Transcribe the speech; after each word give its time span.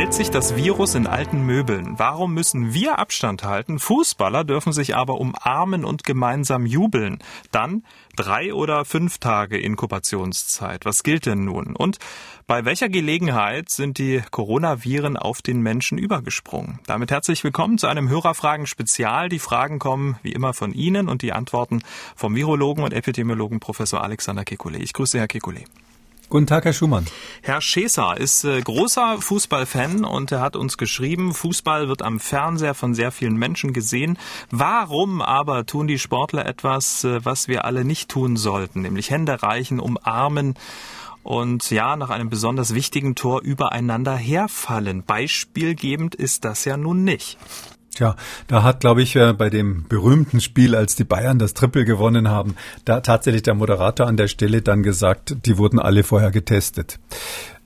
Hält 0.00 0.14
sich 0.14 0.30
das 0.30 0.56
Virus 0.56 0.94
in 0.94 1.06
alten 1.06 1.44
Möbeln? 1.44 1.98
Warum 1.98 2.32
müssen 2.32 2.72
wir 2.72 2.98
Abstand 2.98 3.44
halten? 3.44 3.78
Fußballer 3.78 4.44
dürfen 4.44 4.72
sich 4.72 4.96
aber 4.96 5.20
umarmen 5.20 5.84
und 5.84 6.04
gemeinsam 6.04 6.64
jubeln. 6.64 7.18
Dann 7.50 7.84
drei 8.16 8.54
oder 8.54 8.86
fünf 8.86 9.18
Tage 9.18 9.58
Inkubationszeit. 9.58 10.86
Was 10.86 11.02
gilt 11.02 11.26
denn 11.26 11.44
nun? 11.44 11.76
Und 11.76 11.98
bei 12.46 12.64
welcher 12.64 12.88
Gelegenheit 12.88 13.68
sind 13.68 13.98
die 13.98 14.22
Coronaviren 14.30 15.18
auf 15.18 15.42
den 15.42 15.60
Menschen 15.60 15.98
übergesprungen? 15.98 16.78
Damit 16.86 17.10
herzlich 17.10 17.44
willkommen 17.44 17.76
zu 17.76 17.86
einem 17.86 18.08
Hörerfragen-Spezial. 18.08 19.28
Die 19.28 19.38
Fragen 19.38 19.78
kommen 19.78 20.16
wie 20.22 20.32
immer 20.32 20.54
von 20.54 20.72
Ihnen 20.72 21.10
und 21.10 21.20
die 21.20 21.34
Antworten 21.34 21.82
vom 22.16 22.34
Virologen 22.34 22.84
und 22.84 22.94
Epidemiologen 22.94 23.60
Professor 23.60 24.02
Alexander 24.02 24.44
Kekulé. 24.44 24.78
Ich 24.78 24.94
grüße 24.94 25.18
Herr 25.18 25.26
Kekulé. 25.26 25.66
Guten 26.30 26.46
Tag, 26.46 26.64
Herr 26.64 26.72
Schumann. 26.72 27.06
Herr 27.42 27.60
Scheser 27.60 28.16
ist 28.16 28.44
äh, 28.44 28.60
großer 28.60 29.20
Fußballfan 29.20 30.04
und 30.04 30.30
er 30.30 30.40
hat 30.40 30.54
uns 30.54 30.78
geschrieben, 30.78 31.34
Fußball 31.34 31.88
wird 31.88 32.02
am 32.02 32.20
Fernseher 32.20 32.74
von 32.74 32.94
sehr 32.94 33.10
vielen 33.10 33.34
Menschen 33.34 33.72
gesehen. 33.72 34.16
Warum 34.52 35.22
aber 35.22 35.66
tun 35.66 35.88
die 35.88 35.98
Sportler 35.98 36.46
etwas, 36.46 37.02
äh, 37.02 37.24
was 37.24 37.48
wir 37.48 37.64
alle 37.64 37.84
nicht 37.84 38.10
tun 38.10 38.36
sollten, 38.36 38.82
nämlich 38.82 39.10
Hände 39.10 39.42
reichen, 39.42 39.80
umarmen 39.80 40.54
und 41.24 41.68
ja, 41.72 41.96
nach 41.96 42.10
einem 42.10 42.30
besonders 42.30 42.74
wichtigen 42.74 43.16
Tor 43.16 43.42
übereinander 43.42 44.14
herfallen? 44.14 45.02
Beispielgebend 45.02 46.14
ist 46.14 46.44
das 46.44 46.64
ja 46.64 46.76
nun 46.76 47.02
nicht. 47.02 47.38
Tja, 48.00 48.16
da 48.46 48.62
hat, 48.62 48.80
glaube 48.80 49.02
ich, 49.02 49.14
äh, 49.16 49.34
bei 49.34 49.50
dem 49.50 49.84
berühmten 49.86 50.40
Spiel, 50.40 50.74
als 50.74 50.96
die 50.96 51.04
Bayern 51.04 51.38
das 51.38 51.52
Triple 51.52 51.84
gewonnen 51.84 52.30
haben, 52.30 52.54
da 52.86 53.02
tatsächlich 53.02 53.42
der 53.42 53.52
Moderator 53.52 54.06
an 54.06 54.16
der 54.16 54.26
Stelle 54.26 54.62
dann 54.62 54.82
gesagt, 54.82 55.36
die 55.44 55.58
wurden 55.58 55.78
alle 55.78 56.02
vorher 56.02 56.30
getestet. 56.30 56.98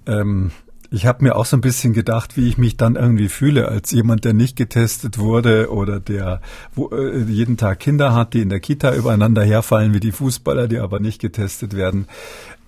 Ähm, 0.08 0.50
ich 0.90 1.06
habe 1.06 1.22
mir 1.22 1.36
auch 1.36 1.44
so 1.44 1.56
ein 1.56 1.60
bisschen 1.60 1.92
gedacht, 1.92 2.36
wie 2.36 2.48
ich 2.48 2.58
mich 2.58 2.77
dann 2.77 2.96
irgendwie 2.96 3.28
fühle 3.28 3.68
als 3.68 3.90
jemand, 3.92 4.24
der 4.24 4.32
nicht 4.32 4.56
getestet 4.56 5.18
wurde 5.18 5.72
oder 5.72 6.00
der 6.00 6.40
wo, 6.74 6.90
äh, 6.90 7.22
jeden 7.22 7.56
Tag 7.56 7.78
Kinder 7.78 8.12
hat, 8.12 8.34
die 8.34 8.42
in 8.42 8.48
der 8.48 8.60
Kita 8.60 8.94
übereinander 8.94 9.44
herfallen 9.44 9.94
wie 9.94 10.00
die 10.00 10.12
Fußballer, 10.12 10.66
die 10.66 10.78
aber 10.78 11.00
nicht 11.00 11.20
getestet 11.20 11.77
werden. 11.77 12.06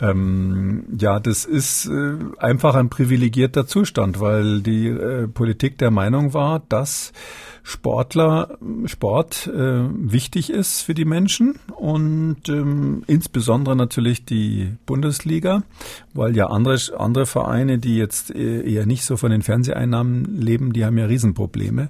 Ähm, 0.01 0.85
ja, 0.99 1.21
das 1.21 1.45
ist 1.45 1.87
äh, 1.87 2.17
einfach 2.39 2.75
ein 2.75 2.91
privilegierter 2.91 3.67
Zustand, 3.67 4.21
weil 4.21 4.61
die 4.61 4.89
äh, 4.89 5.27
Politik 5.27 5.79
der 5.79 5.91
Meinung 5.91 6.35
war, 6.35 6.63
dass 6.69 7.13
Sportler, 7.63 8.59
Sport 8.85 9.49
äh, 9.49 9.83
wichtig 9.91 10.51
ist 10.51 10.83
für 10.83 10.95
die 10.95 11.05
Menschen 11.05 11.59
und 11.75 12.49
ähm, 12.49 13.03
insbesondere 13.07 13.75
natürlich 13.75 14.25
die 14.25 14.75
Bundesliga, 14.87 15.63
weil 16.15 16.37
ja 16.37 16.47
andere, 16.47 16.79
andere 16.97 17.27
Vereine, 17.27 17.79
die 17.79 17.97
jetzt 17.97 18.33
äh, 18.33 18.63
eher 18.63 18.87
nicht 18.87 19.05
so 19.05 19.17
von 19.17 19.31
den 19.31 19.43
Fernseheinnahmen 19.43 20.41
leben, 20.41 20.75
die 20.75 20.85
haben 20.85 20.99
ja 20.99 21.07
Riesenprobleme. 21.07 21.89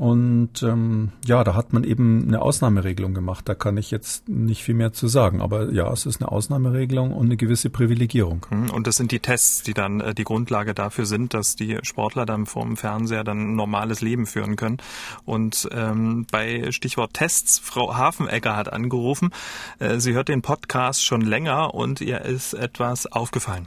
Und 0.00 0.62
ähm, 0.62 1.12
ja, 1.26 1.44
da 1.44 1.54
hat 1.54 1.74
man 1.74 1.84
eben 1.84 2.24
eine 2.26 2.40
Ausnahmeregelung 2.40 3.12
gemacht. 3.12 3.46
Da 3.46 3.54
kann 3.54 3.76
ich 3.76 3.90
jetzt 3.90 4.30
nicht 4.30 4.62
viel 4.62 4.74
mehr 4.74 4.94
zu 4.94 5.08
sagen. 5.08 5.42
Aber 5.42 5.70
ja, 5.72 5.92
es 5.92 6.06
ist 6.06 6.22
eine 6.22 6.32
Ausnahmeregelung 6.32 7.12
und 7.12 7.26
eine 7.26 7.36
gewisse 7.36 7.68
Privilegierung. 7.68 8.46
Hm, 8.48 8.70
und 8.70 8.86
das 8.86 8.96
sind 8.96 9.12
die 9.12 9.18
Tests, 9.18 9.62
die 9.62 9.74
dann 9.74 10.00
äh, 10.00 10.14
die 10.14 10.24
Grundlage 10.24 10.72
dafür 10.72 11.04
sind, 11.04 11.34
dass 11.34 11.54
die 11.54 11.76
Sportler 11.82 12.24
dann 12.24 12.46
vorm 12.46 12.78
Fernseher 12.78 13.24
dann 13.24 13.50
ein 13.50 13.56
normales 13.56 14.00
Leben 14.00 14.24
führen 14.24 14.56
können. 14.56 14.78
Und 15.26 15.68
ähm, 15.70 16.26
bei 16.32 16.72
Stichwort 16.72 17.12
Tests, 17.12 17.58
Frau 17.58 17.94
Hafenegger 17.94 18.56
hat 18.56 18.72
angerufen, 18.72 19.32
äh, 19.80 19.98
sie 19.98 20.14
hört 20.14 20.30
den 20.30 20.40
Podcast 20.40 21.04
schon 21.04 21.20
länger 21.20 21.74
und 21.74 22.00
ihr 22.00 22.22
ist 22.22 22.54
etwas 22.54 23.06
aufgefallen. 23.06 23.66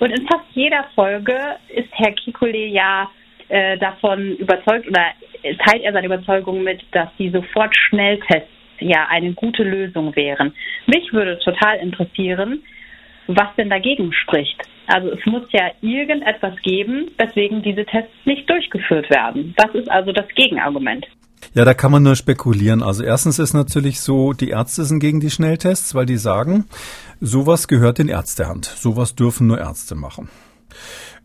Und 0.00 0.12
in 0.12 0.26
fast 0.28 0.46
jeder 0.54 0.86
Folge 0.94 1.36
ist 1.68 1.90
Herr 1.92 2.12
Kikule 2.12 2.68
ja 2.68 3.06
äh, 3.48 3.76
davon 3.76 4.36
überzeugt 4.36 4.88
oder 4.88 5.12
teilt 5.64 5.82
er 5.82 5.92
seine 5.92 6.06
Überzeugung 6.06 6.62
mit, 6.62 6.82
dass 6.92 7.08
die 7.18 7.30
sofort 7.30 7.74
Schnelltests 7.76 8.48
ja 8.80 9.06
eine 9.08 9.32
gute 9.32 9.62
Lösung 9.62 10.14
wären. 10.16 10.54
Mich 10.86 11.12
würde 11.12 11.38
total 11.38 11.78
interessieren, 11.78 12.62
was 13.26 13.54
denn 13.56 13.70
dagegen 13.70 14.12
spricht. 14.12 14.60
Also 14.86 15.10
es 15.10 15.24
muss 15.24 15.44
ja 15.52 15.70
irgendetwas 15.80 16.54
geben, 16.62 17.10
weswegen 17.16 17.62
diese 17.62 17.86
Tests 17.86 18.12
nicht 18.24 18.48
durchgeführt 18.48 19.08
werden. 19.08 19.54
Das 19.56 19.74
ist 19.74 19.90
also 19.90 20.12
das 20.12 20.28
Gegenargument. 20.34 21.06
Ja, 21.54 21.64
da 21.64 21.72
kann 21.72 21.92
man 21.92 22.02
nur 22.02 22.16
spekulieren. 22.16 22.82
Also 22.82 23.04
erstens 23.04 23.38
ist 23.38 23.54
natürlich 23.54 24.00
so, 24.00 24.32
die 24.32 24.50
Ärzte 24.50 24.84
sind 24.84 24.98
gegen 24.98 25.20
die 25.20 25.30
Schnelltests, 25.30 25.94
weil 25.94 26.06
die 26.06 26.16
sagen, 26.16 26.66
sowas 27.20 27.68
gehört 27.68 27.98
in 27.98 28.08
Ärztehand. 28.08 28.64
Sowas 28.64 29.14
dürfen 29.14 29.46
nur 29.46 29.58
Ärzte 29.58 29.94
machen 29.94 30.28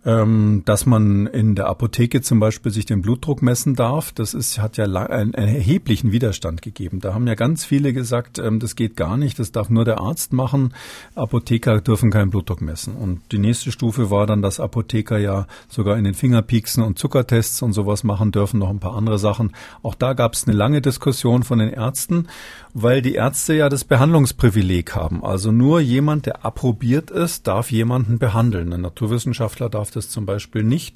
ähm, 0.06 0.64
dass 0.66 0.86
man 0.86 1.28
in 1.28 1.56
der 1.56 1.68
Apotheke 1.68 2.22
zum 2.22 2.40
Beispiel 2.40 2.72
sich 2.72 2.86
den 2.86 3.02
Blutdruck 3.02 3.42
messen 3.42 3.76
darf. 3.76 4.14
Das 4.14 4.34
ist, 4.34 4.60
hat 4.60 4.78
ja 4.78 4.86
einen, 4.86 5.36
einen 5.36 5.56
erheblichen 5.56 6.12
Widerstand 6.12 6.62
gegeben. 6.62 7.02
Da 7.02 7.14
haben 7.14 7.28
ja 7.28 7.36
ganz 7.36 7.66
viele 7.66 7.92
gesagt, 7.92 8.40
ähm, 8.40 8.60
das 8.60 8.76
geht 8.76 8.96
gar 8.96 9.18
nicht, 9.18 9.40
das 9.40 9.52
darf 9.52 9.70
nur 9.70 9.84
der 9.84 10.00
Arzt 10.00 10.32
machen. 10.32 10.74
Apotheker 11.16 11.82
dürfen 11.82 12.12
keinen 12.12 12.30
Blutdruck 12.30 12.62
messen. 12.62 12.96
Und 12.96 13.20
die 13.34 13.40
nächste 13.40 13.74
Stufe 13.74 14.10
war 14.10 14.26
dann, 14.26 14.42
dass 14.42 14.62
Apotheker 14.62 15.18
ja 15.18 15.48
sogar 15.68 15.98
in 15.98 16.06
den 16.06 16.14
Fingerpieksen 16.14 16.82
und 16.82 16.98
Zuckertests 16.98 17.62
und 17.62 17.74
sowas 17.74 18.06
machen 18.06 18.32
dürfen, 18.32 18.60
noch 18.60 18.70
ein 18.70 18.80
paar 18.80 18.96
andere 18.96 19.20
Sachen. 19.20 19.52
Auch 19.84 19.96
da 19.96 20.14
gab 20.14 20.34
es 20.34 20.48
eine 20.48 20.56
lange 20.56 20.82
Diskussion 20.82 21.44
von 21.44 21.60
den 21.60 21.74
Ärzten, 21.74 22.28
weil 22.74 23.02
die 23.02 23.16
Ärzte 23.16 23.54
ja 23.54 23.68
das 23.68 23.84
Behandlungsprivileg 23.84 24.96
haben. 24.96 25.26
Also 25.26 25.52
nur 25.52 25.82
jemand, 25.82 26.26
der 26.26 26.46
approbiert 26.46 27.12
ist, 27.12 27.48
darf 27.48 27.70
jemanden 27.70 28.18
behandeln. 28.18 28.72
Ein 28.72 28.82
Naturwissenschaftler 28.82 29.70
darf 29.70 29.90
darf 29.90 29.92
das 30.00 30.10
zum 30.10 30.26
Beispiel 30.26 30.64
nicht. 30.64 30.96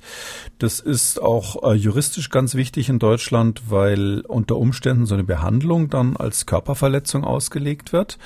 Das 0.57 0.79
ist 0.79 1.21
auch 1.21 1.63
äh, 1.63 1.75
juristisch 1.75 2.29
ganz 2.29 2.55
wichtig 2.55 2.89
in 2.89 2.99
Deutschland, 2.99 3.63
weil 3.69 4.21
unter 4.21 4.57
Umständen 4.57 5.05
so 5.05 5.13
eine 5.13 5.23
Behandlung 5.23 5.89
dann 5.89 6.17
als 6.17 6.45
Körperverletzung 6.45 7.23
ausgelegt 7.23 7.93
wird. 7.93 8.17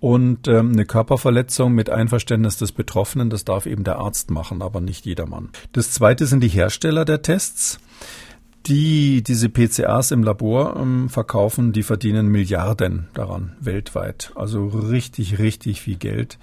Und 0.00 0.46
ähm, 0.46 0.72
eine 0.72 0.84
Körperverletzung 0.84 1.72
mit 1.72 1.90
Einverständnis 1.90 2.56
des 2.56 2.70
Betroffenen, 2.70 3.30
das 3.30 3.44
darf 3.44 3.66
eben 3.66 3.82
der 3.82 3.98
Arzt 3.98 4.30
machen, 4.30 4.62
aber 4.62 4.80
nicht 4.80 5.06
jedermann. 5.06 5.48
Das 5.72 5.90
zweite 5.90 6.26
sind 6.26 6.40
die 6.40 6.48
Hersteller 6.48 7.04
der 7.04 7.22
Tests 7.22 7.80
die 8.66 9.22
diese 9.22 9.48
PCAs 9.48 10.10
im 10.10 10.22
Labor 10.22 10.76
ähm, 10.76 11.08
verkaufen, 11.08 11.72
die 11.72 11.82
verdienen 11.82 12.28
Milliarden 12.28 13.08
daran 13.14 13.56
weltweit. 13.60 14.32
Also 14.34 14.66
richtig, 14.66 15.38
richtig 15.38 15.80
viel 15.80 15.96
Geld 15.96 16.38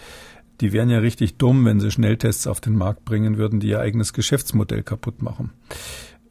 die 0.61 0.73
wären 0.73 0.89
ja 0.89 0.99
richtig 0.99 1.38
dumm, 1.38 1.66
wenn 1.66 1.79
sie 1.79 1.91
Schnelltests 1.91 2.47
auf 2.47 2.61
den 2.61 2.75
Markt 2.75 3.05
bringen 3.05 3.38
würden, 3.38 3.59
die 3.59 3.69
ihr 3.69 3.79
eigenes 3.79 4.13
Geschäftsmodell 4.13 4.83
kaputt 4.83 5.21
machen. 5.21 5.51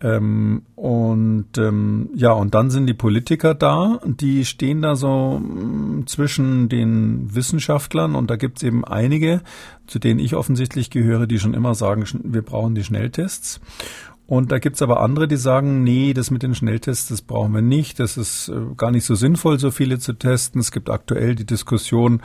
Ähm, 0.01 0.63
und 0.75 1.57
ähm, 1.57 2.11
ja, 2.15 2.33
und 2.33 2.55
dann 2.55 2.71
sind 2.71 2.87
die 2.87 2.95
Politiker 2.95 3.55
da, 3.55 4.01
die 4.05 4.45
stehen 4.45 4.83
da 4.83 4.97
so 4.97 5.39
mm, 5.39 6.07
zwischen 6.07 6.69
den 6.69 7.35
Wissenschaftlern 7.35 8.15
und 8.15 8.29
da 8.29 8.37
gibt's 8.37 8.63
eben 8.63 8.85
einige, 8.85 9.41
zu 9.87 9.99
denen 9.99 10.21
ich 10.21 10.35
offensichtlich 10.35 10.91
gehöre, 10.91 11.27
die 11.27 11.39
schon 11.39 11.55
immer 11.55 11.75
sagen, 11.75 12.05
wir 12.23 12.43
brauchen 12.43 12.75
die 12.75 12.85
Schnelltests. 12.85 13.61
Und 14.27 14.53
da 14.53 14.59
gibt's 14.59 14.81
aber 14.81 15.01
andere, 15.01 15.29
die 15.29 15.37
sagen, 15.37 15.85
nee, 15.85 16.15
das 16.15 16.31
mit 16.31 16.43
den 16.43 16.55
Schnelltests, 16.55 17.09
das 17.09 17.21
brauchen 17.21 17.53
wir 17.53 17.61
nicht. 17.61 18.01
Das 18.01 18.17
ist 18.17 18.49
äh, 18.49 18.75
gar 18.75 18.91
nicht 18.91 19.05
so 19.05 19.15
sinnvoll, 19.15 19.59
so 19.59 19.71
viele 19.71 19.99
zu 19.99 20.15
testen. 20.15 20.63
Es 20.63 20.73
gibt 20.73 20.89
aktuell 20.89 21.35
die 21.35 21.45
Diskussion, 21.45 22.23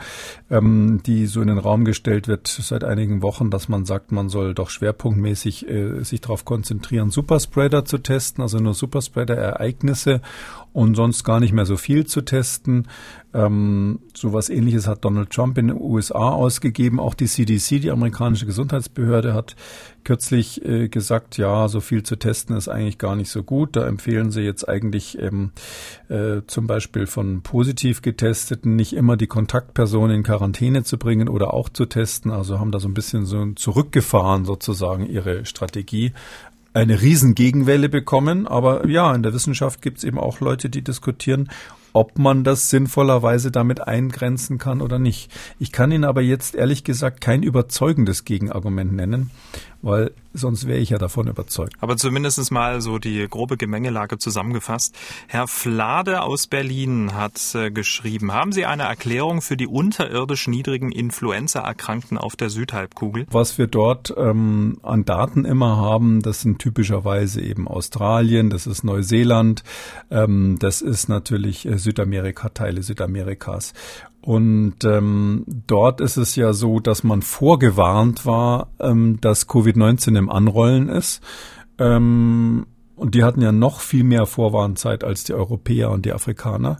ähm, 0.50 1.02
die 1.04 1.26
so 1.26 1.42
in 1.42 1.48
den 1.48 1.58
Raum 1.58 1.84
gestellt 1.84 2.26
wird 2.26 2.48
seit 2.48 2.84
einigen 2.84 3.20
Wochen, 3.20 3.50
dass 3.50 3.68
man 3.68 3.84
sagt, 3.84 4.12
man 4.12 4.30
soll 4.30 4.54
doch 4.54 4.70
schwerpunktmäßig 4.70 5.68
äh, 5.68 6.02
sich 6.02 6.22
darauf 6.22 6.46
konzentrieren, 6.46 7.10
Superspreader 7.10 7.84
zu 7.84 7.98
testen, 7.98 8.40
also 8.40 8.58
nur 8.58 8.72
Superspreader-Ereignisse 8.72 10.22
und 10.72 10.94
sonst 10.94 11.24
gar 11.24 11.40
nicht 11.40 11.52
mehr 11.52 11.66
so 11.66 11.76
viel 11.76 12.06
zu 12.06 12.22
testen. 12.22 12.86
Ähm, 13.32 14.00
sowas 14.14 14.50
ähnliches 14.50 14.88
hat 14.88 15.04
Donald 15.04 15.30
Trump 15.30 15.56
in 15.58 15.68
den 15.68 15.80
USA 15.80 16.30
ausgegeben. 16.30 16.98
Auch 16.98 17.14
die 17.14 17.26
CDC, 17.26 17.80
die 17.80 17.90
amerikanische 17.90 18.46
Gesundheitsbehörde, 18.46 19.34
hat 19.34 19.54
kürzlich 20.02 20.64
äh, 20.64 20.88
gesagt, 20.88 21.36
ja, 21.36 21.68
so 21.68 21.80
viel 21.80 22.02
zu 22.02 22.16
testen 22.16 22.56
ist 22.56 22.68
eigentlich 22.68 22.98
gar 22.98 23.14
nicht 23.14 23.30
so 23.30 23.42
gut. 23.42 23.76
Da 23.76 23.86
empfehlen 23.86 24.30
sie 24.30 24.40
jetzt 24.40 24.68
eigentlich 24.68 25.18
ähm, 25.20 25.52
äh, 26.08 26.42
zum 26.46 26.66
Beispiel 26.66 27.06
von 27.06 27.42
positiv 27.42 28.02
getesteten 28.02 28.74
nicht 28.74 28.94
immer 28.94 29.16
die 29.16 29.28
Kontaktpersonen 29.28 30.16
in 30.16 30.22
Quarantäne 30.22 30.82
zu 30.82 30.98
bringen 30.98 31.28
oder 31.28 31.54
auch 31.54 31.68
zu 31.68 31.86
testen. 31.86 32.32
Also 32.32 32.58
haben 32.58 32.72
da 32.72 32.80
so 32.80 32.88
ein 32.88 32.94
bisschen 32.94 33.26
so 33.26 33.52
zurückgefahren 33.52 34.44
sozusagen 34.44 35.06
ihre 35.06 35.44
Strategie 35.44 36.12
eine 36.72 37.00
riesen 37.00 37.34
Gegenwelle 37.34 37.88
bekommen. 37.88 38.46
Aber 38.46 38.86
ja, 38.86 39.14
in 39.14 39.22
der 39.22 39.34
Wissenschaft 39.34 39.82
gibt 39.82 39.98
es 39.98 40.04
eben 40.04 40.18
auch 40.18 40.40
Leute, 40.40 40.70
die 40.70 40.82
diskutieren, 40.82 41.50
ob 41.92 42.18
man 42.18 42.44
das 42.44 42.70
sinnvollerweise 42.70 43.50
damit 43.50 43.80
eingrenzen 43.80 44.58
kann 44.58 44.80
oder 44.80 44.98
nicht. 44.98 45.30
Ich 45.58 45.72
kann 45.72 45.90
Ihnen 45.90 46.04
aber 46.04 46.20
jetzt 46.20 46.54
ehrlich 46.54 46.84
gesagt 46.84 47.20
kein 47.20 47.42
überzeugendes 47.42 48.24
Gegenargument 48.24 48.92
nennen, 48.92 49.30
weil 49.82 50.12
sonst 50.32 50.66
wäre 50.66 50.78
ich 50.78 50.90
ja 50.90 50.98
davon 50.98 51.26
überzeugt. 51.26 51.74
Aber 51.80 51.96
zumindest 51.96 52.50
mal 52.50 52.80
so 52.80 52.98
die 52.98 53.26
grobe 53.28 53.56
Gemengelage 53.56 54.18
zusammengefasst. 54.18 54.94
Herr 55.26 55.48
Flade 55.48 56.22
aus 56.22 56.46
Berlin 56.46 57.14
hat 57.14 57.54
äh, 57.54 57.70
geschrieben, 57.70 58.32
haben 58.32 58.52
Sie 58.52 58.64
eine 58.64 58.84
Erklärung 58.84 59.42
für 59.42 59.56
die 59.56 59.66
unterirdisch 59.66 60.48
niedrigen 60.48 60.92
Influenza-Erkrankten 60.92 62.18
auf 62.18 62.36
der 62.36 62.50
Südhalbkugel? 62.50 63.26
Was 63.30 63.58
wir 63.58 63.66
dort 63.66 64.14
ähm, 64.16 64.78
an 64.82 65.04
Daten 65.04 65.44
immer 65.44 65.76
haben, 65.76 66.22
das 66.22 66.40
sind 66.40 66.58
typischerweise 66.58 67.40
eben 67.40 67.66
Australien, 67.66 68.50
das 68.50 68.66
ist 68.66 68.84
Neuseeland, 68.84 69.64
ähm, 70.10 70.56
das 70.58 70.82
ist 70.82 71.08
natürlich 71.08 71.66
äh, 71.66 71.78
Südamerika, 71.78 72.50
Teile 72.50 72.82
Südamerikas. 72.82 73.72
Und 74.22 74.84
ähm, 74.84 75.44
dort 75.46 76.00
ist 76.00 76.16
es 76.16 76.36
ja 76.36 76.52
so, 76.52 76.78
dass 76.78 77.04
man 77.04 77.22
vorgewarnt 77.22 78.26
war, 78.26 78.68
ähm, 78.78 79.18
dass 79.20 79.48
Covid-19 79.48 80.18
im 80.18 80.28
Anrollen 80.28 80.88
ist. 80.88 81.22
Ähm, 81.78 82.66
und 82.96 83.14
die 83.14 83.24
hatten 83.24 83.40
ja 83.40 83.50
noch 83.50 83.80
viel 83.80 84.04
mehr 84.04 84.26
Vorwarnzeit 84.26 85.04
als 85.04 85.24
die 85.24 85.32
Europäer 85.32 85.90
und 85.90 86.04
die 86.04 86.12
Afrikaner. 86.12 86.78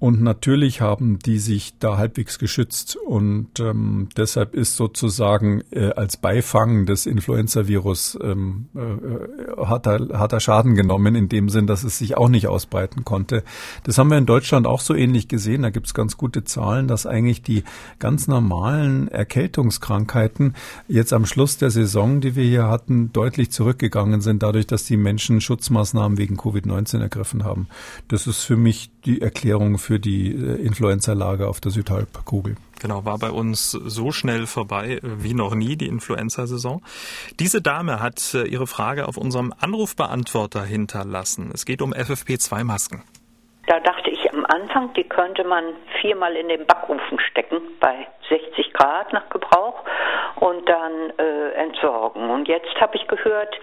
Und 0.00 0.22
natürlich 0.22 0.80
haben 0.80 1.18
die 1.18 1.38
sich 1.38 1.76
da 1.80 1.98
halbwegs 1.98 2.38
geschützt. 2.38 2.96
Und 2.96 3.58
ähm, 3.58 4.08
deshalb 4.16 4.54
ist 4.54 4.76
sozusagen 4.76 5.62
äh, 5.72 5.90
als 5.90 6.16
Beifang 6.16 6.86
des 6.86 7.06
Influenza-Virus 7.06 8.16
ähm, 8.22 8.68
äh, 8.76 9.66
hat, 9.66 9.86
er, 9.86 10.20
hat 10.20 10.32
er 10.32 10.38
Schaden 10.38 10.76
genommen, 10.76 11.16
in 11.16 11.28
dem 11.28 11.48
Sinn, 11.48 11.66
dass 11.66 11.82
es 11.82 11.98
sich 11.98 12.16
auch 12.16 12.28
nicht 12.28 12.46
ausbreiten 12.46 13.04
konnte. 13.04 13.42
Das 13.82 13.98
haben 13.98 14.10
wir 14.10 14.18
in 14.18 14.26
Deutschland 14.26 14.68
auch 14.68 14.80
so 14.80 14.94
ähnlich 14.94 15.26
gesehen. 15.26 15.62
Da 15.62 15.70
gibt's 15.70 15.94
ganz 15.94 16.16
gute 16.16 16.44
Zahlen, 16.44 16.86
dass 16.86 17.04
eigentlich 17.04 17.42
die 17.42 17.64
ganz 17.98 18.28
normalen 18.28 19.08
Erkältungskrankheiten 19.08 20.54
jetzt 20.86 21.12
am 21.12 21.26
Schluss 21.26 21.56
der 21.56 21.70
Saison, 21.70 22.20
die 22.20 22.36
wir 22.36 22.44
hier 22.44 22.68
hatten, 22.68 23.12
deutlich 23.12 23.50
zurückgegangen 23.50 24.20
sind, 24.20 24.44
dadurch, 24.44 24.68
dass 24.68 24.84
die 24.84 24.96
Menschen 24.96 25.40
Schutzmaßnahmen 25.40 26.18
wegen 26.18 26.36
Covid-19 26.36 27.00
ergriffen 27.00 27.42
haben. 27.42 27.66
Das 28.06 28.28
ist 28.28 28.44
für 28.44 28.56
mich 28.56 28.92
die 29.04 29.22
Erklärung 29.22 29.78
für 29.88 29.98
die 29.98 30.32
äh, 30.32 30.60
Influenza-Lage 30.66 31.48
auf 31.48 31.62
der 31.62 31.72
Südhalbkugel. 31.72 32.56
Genau, 32.78 33.06
war 33.06 33.18
bei 33.18 33.30
uns 33.30 33.70
so 33.70 34.12
schnell 34.12 34.46
vorbei 34.46 35.00
wie 35.02 35.32
noch 35.32 35.54
nie 35.54 35.76
die 35.76 35.86
Influenza-Saison. 35.86 36.82
Diese 37.40 37.62
Dame 37.62 37.98
hat 37.98 38.34
äh, 38.34 38.44
ihre 38.44 38.66
Frage 38.66 39.08
auf 39.08 39.16
unserem 39.16 39.54
Anrufbeantworter 39.58 40.62
hinterlassen. 40.62 41.50
Es 41.54 41.64
geht 41.64 41.80
um 41.80 41.94
FFP2-Masken. 41.94 43.02
Da 43.66 43.80
dachte 43.80 44.07
ich 44.18 44.32
am 44.32 44.44
Anfang, 44.46 44.92
die 44.94 45.04
könnte 45.04 45.44
man 45.44 45.64
viermal 46.00 46.36
in 46.36 46.48
den 46.48 46.66
Backofen 46.66 47.18
stecken 47.20 47.60
bei 47.80 48.06
60 48.28 48.72
Grad 48.72 49.12
nach 49.12 49.28
Gebrauch 49.30 49.84
und 50.36 50.68
dann 50.68 51.10
äh, 51.18 51.50
entsorgen. 51.52 52.30
Und 52.30 52.48
jetzt 52.48 52.74
habe 52.80 52.96
ich 52.96 53.06
gehört, 53.08 53.54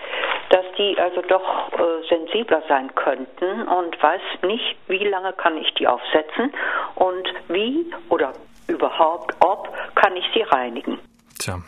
dass 0.50 0.66
die 0.78 0.98
also 1.00 1.22
doch 1.22 1.72
äh, 1.74 2.08
sensibler 2.08 2.64
sein 2.68 2.94
könnten 2.96 3.68
und 3.68 4.02
weiß 4.02 4.22
nicht, 4.44 4.78
wie 4.88 5.04
lange 5.04 5.34
kann 5.34 5.58
ich 5.58 5.74
die 5.76 5.88
aufsetzen 5.88 6.54
und 6.96 7.28
wie 7.48 7.92
oder 8.10 8.34
überhaupt 8.68 9.36
ob 9.42 9.72
kann 9.96 10.16
ich 10.16 10.26
sie 10.34 10.42
reinigen. 10.42 11.00
Tja, 11.40 11.60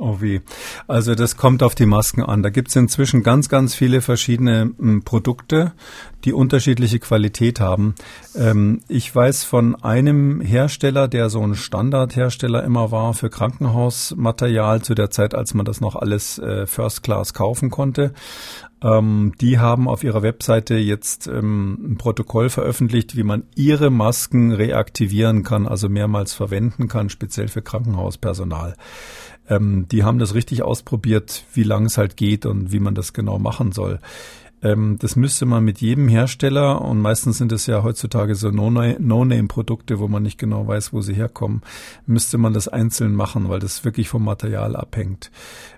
Oh 0.00 0.20
wie. 0.20 0.42
Also 0.86 1.16
das 1.16 1.36
kommt 1.36 1.64
auf 1.64 1.74
die 1.74 1.84
Masken 1.84 2.22
an. 2.22 2.44
Da 2.44 2.50
gibt 2.50 2.68
es 2.68 2.76
inzwischen 2.76 3.24
ganz, 3.24 3.48
ganz 3.48 3.74
viele 3.74 4.00
verschiedene 4.00 4.60
m, 4.60 4.74
hm, 4.78 5.02
Produkte, 5.02 5.72
die 6.24 6.32
unterschiedliche 6.32 7.00
Qualität 7.00 7.58
haben. 7.58 7.96
Ähm, 8.36 8.80
ich 8.86 9.12
weiß 9.12 9.42
von 9.42 9.74
einem 9.74 10.40
Hersteller, 10.40 11.08
der 11.08 11.30
so 11.30 11.42
ein 11.42 11.56
Standardhersteller 11.56 12.62
immer 12.62 12.92
war 12.92 13.12
für 13.12 13.28
Krankenhausmaterial 13.28 14.82
zu 14.82 14.94
der 14.94 15.10
Zeit, 15.10 15.34
als 15.34 15.52
man 15.54 15.66
das 15.66 15.80
noch 15.80 15.96
alles 15.96 16.38
äh, 16.38 16.68
First 16.68 17.02
Class 17.02 17.34
kaufen 17.34 17.68
konnte. 17.68 18.12
Ähm, 18.82 19.32
die 19.40 19.58
haben 19.58 19.88
auf 19.88 20.04
ihrer 20.04 20.22
Webseite 20.22 20.76
jetzt 20.76 21.26
ähm, 21.26 21.78
ein 21.92 21.98
Protokoll 21.98 22.48
veröffentlicht, 22.48 23.16
wie 23.16 23.24
man 23.24 23.42
ihre 23.56 23.90
Masken 23.90 24.52
reaktivieren 24.52 25.42
kann, 25.42 25.66
also 25.66 25.88
mehrmals 25.88 26.34
verwenden 26.34 26.86
kann, 26.86 27.10
speziell 27.10 27.48
für 27.48 27.62
Krankenhauspersonal. 27.62 28.76
Ähm, 29.48 29.86
die 29.90 30.04
haben 30.04 30.18
das 30.18 30.34
richtig 30.34 30.62
ausprobiert, 30.62 31.44
wie 31.54 31.62
lang 31.62 31.86
es 31.86 31.98
halt 31.98 32.16
geht 32.16 32.46
und 32.46 32.72
wie 32.72 32.80
man 32.80 32.94
das 32.94 33.12
genau 33.12 33.38
machen 33.38 33.72
soll. 33.72 33.98
Ähm, 34.62 34.96
das 34.98 35.14
müsste 35.14 35.46
man 35.46 35.64
mit 35.64 35.80
jedem 35.80 36.08
Hersteller 36.08 36.82
und 36.82 37.00
meistens 37.00 37.38
sind 37.38 37.52
es 37.52 37.66
ja 37.66 37.82
heutzutage 37.82 38.34
so 38.34 38.50
No-Name-Produkte, 38.50 40.00
wo 40.00 40.08
man 40.08 40.22
nicht 40.22 40.38
genau 40.38 40.66
weiß, 40.66 40.92
wo 40.92 41.00
sie 41.00 41.14
herkommen, 41.14 41.62
müsste 42.06 42.38
man 42.38 42.54
das 42.54 42.66
einzeln 42.66 43.14
machen, 43.14 43.48
weil 43.48 43.60
das 43.60 43.84
wirklich 43.84 44.08
vom 44.08 44.24
Material 44.24 44.74
abhängt. 44.74 45.30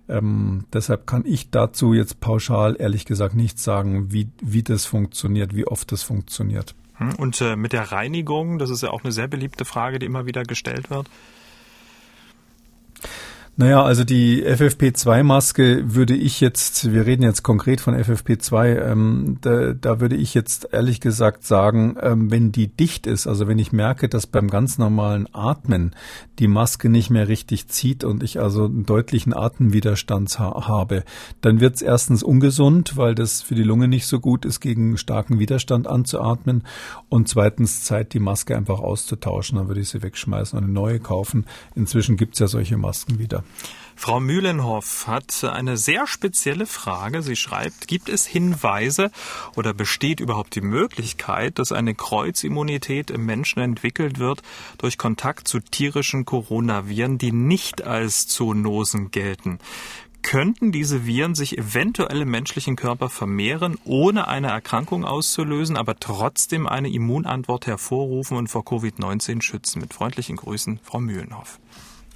Ähm, 0.08 0.64
deshalb 0.72 1.06
kann 1.06 1.24
ich 1.26 1.50
dazu 1.50 1.92
jetzt 1.92 2.20
pauschal 2.20 2.76
ehrlich 2.78 3.04
gesagt 3.04 3.34
nicht 3.34 3.58
sagen, 3.58 4.12
wie, 4.12 4.28
wie 4.40 4.62
das 4.62 4.86
funktioniert, 4.86 5.54
wie 5.54 5.66
oft 5.66 5.92
das 5.92 6.02
funktioniert. 6.02 6.74
Hm, 6.94 7.14
und 7.16 7.40
äh, 7.42 7.56
mit 7.56 7.72
der 7.74 7.92
Reinigung, 7.92 8.58
das 8.58 8.70
ist 8.70 8.82
ja 8.82 8.90
auch 8.90 9.04
eine 9.04 9.12
sehr 9.12 9.28
beliebte 9.28 9.66
Frage, 9.66 9.98
die 9.98 10.06
immer 10.06 10.24
wieder 10.24 10.42
gestellt 10.44 10.88
wird. 10.90 11.06
Naja, 13.60 13.82
also 13.82 14.04
die 14.04 14.42
FFP2-Maske 14.42 15.94
würde 15.94 16.16
ich 16.16 16.40
jetzt, 16.40 16.94
wir 16.94 17.04
reden 17.04 17.22
jetzt 17.22 17.42
konkret 17.42 17.82
von 17.82 17.94
FFP2, 17.94 18.90
ähm, 18.90 19.36
da, 19.42 19.74
da 19.74 20.00
würde 20.00 20.16
ich 20.16 20.32
jetzt 20.32 20.70
ehrlich 20.72 20.98
gesagt 20.98 21.44
sagen, 21.44 21.94
ähm, 22.00 22.30
wenn 22.30 22.52
die 22.52 22.68
dicht 22.68 23.06
ist, 23.06 23.26
also 23.26 23.48
wenn 23.48 23.58
ich 23.58 23.70
merke, 23.70 24.08
dass 24.08 24.26
beim 24.26 24.48
ganz 24.48 24.78
normalen 24.78 25.28
Atmen 25.34 25.94
die 26.38 26.48
Maske 26.48 26.88
nicht 26.88 27.10
mehr 27.10 27.28
richtig 27.28 27.68
zieht 27.68 28.02
und 28.02 28.22
ich 28.22 28.40
also 28.40 28.64
einen 28.64 28.86
deutlichen 28.86 29.36
Atemwiderstand 29.36 30.38
ha 30.38 30.66
habe, 30.66 31.04
dann 31.42 31.60
wird 31.60 31.74
es 31.74 31.82
erstens 31.82 32.22
ungesund, 32.22 32.96
weil 32.96 33.14
das 33.14 33.42
für 33.42 33.56
die 33.56 33.62
Lunge 33.62 33.88
nicht 33.88 34.06
so 34.06 34.20
gut 34.20 34.46
ist, 34.46 34.60
gegen 34.60 34.96
starken 34.96 35.38
Widerstand 35.38 35.86
anzuatmen 35.86 36.64
und 37.10 37.28
zweitens 37.28 37.84
Zeit, 37.84 38.14
die 38.14 38.20
Maske 38.20 38.56
einfach 38.56 38.80
auszutauschen, 38.80 39.58
dann 39.58 39.68
würde 39.68 39.82
ich 39.82 39.90
sie 39.90 40.02
wegschmeißen 40.02 40.58
und 40.58 40.64
eine 40.64 40.72
neue 40.72 40.98
kaufen. 40.98 41.44
Inzwischen 41.74 42.16
gibt 42.16 42.36
es 42.36 42.38
ja 42.38 42.46
solche 42.46 42.78
Masken 42.78 43.18
wieder. 43.18 43.44
Frau 44.00 44.18
Mühlenhoff 44.18 45.06
hat 45.06 45.44
eine 45.44 45.76
sehr 45.76 46.06
spezielle 46.06 46.64
Frage. 46.64 47.20
Sie 47.20 47.36
schreibt, 47.36 47.86
gibt 47.86 48.08
es 48.08 48.24
Hinweise 48.24 49.10
oder 49.56 49.74
besteht 49.74 50.20
überhaupt 50.20 50.54
die 50.54 50.62
Möglichkeit, 50.62 51.58
dass 51.58 51.70
eine 51.70 51.94
Kreuzimmunität 51.94 53.10
im 53.10 53.26
Menschen 53.26 53.60
entwickelt 53.60 54.18
wird 54.18 54.40
durch 54.78 54.96
Kontakt 54.96 55.48
zu 55.48 55.60
tierischen 55.60 56.24
Coronaviren, 56.24 57.18
die 57.18 57.30
nicht 57.30 57.82
als 57.82 58.26
Zoonosen 58.26 59.10
gelten? 59.10 59.58
Könnten 60.22 60.72
diese 60.72 61.04
Viren 61.04 61.34
sich 61.34 61.58
eventuell 61.58 62.22
im 62.22 62.30
menschlichen 62.30 62.76
Körper 62.76 63.10
vermehren, 63.10 63.76
ohne 63.84 64.28
eine 64.28 64.48
Erkrankung 64.48 65.04
auszulösen, 65.04 65.76
aber 65.76 66.00
trotzdem 66.00 66.66
eine 66.66 66.90
Immunantwort 66.90 67.66
hervorrufen 67.66 68.38
und 68.38 68.48
vor 68.48 68.62
Covid-19 68.62 69.42
schützen? 69.42 69.80
Mit 69.80 69.92
freundlichen 69.92 70.36
Grüßen, 70.36 70.80
Frau 70.82 71.00
Mühlenhoff. 71.00 71.58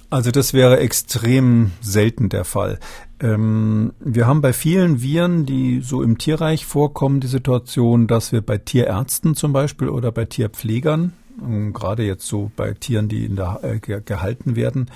Also 0.09 0.31
das 0.31 0.53
wäre 0.53 0.79
extrem 0.79 1.71
selten 1.81 2.29
der 2.29 2.45
Fall. 2.45 2.79
Ähm, 3.19 3.93
wir 3.99 4.27
haben 4.27 4.41
bei 4.41 4.53
vielen 4.53 5.01
Viren, 5.01 5.45
die 5.45 5.81
so 5.81 6.03
im 6.03 6.17
Tierreich 6.17 6.65
vorkommen, 6.65 7.19
die 7.19 7.27
Situation, 7.27 8.07
dass 8.07 8.31
wir 8.31 8.41
bei 8.41 8.57
Tierärzten 8.57 9.35
zum 9.35 9.53
Beispiel 9.53 9.89
oder 9.89 10.11
bei 10.11 10.25
Tierpflegern 10.25 11.13
ähm, 11.41 11.73
gerade 11.73 12.03
jetzt 12.03 12.27
so 12.27 12.51
bei 12.55 12.73
Tieren, 12.73 13.07
die 13.07 13.25
in 13.25 13.35
der 13.35 13.59
äh, 13.63 13.79
gehalten 13.79 14.55
werden, 14.55 14.89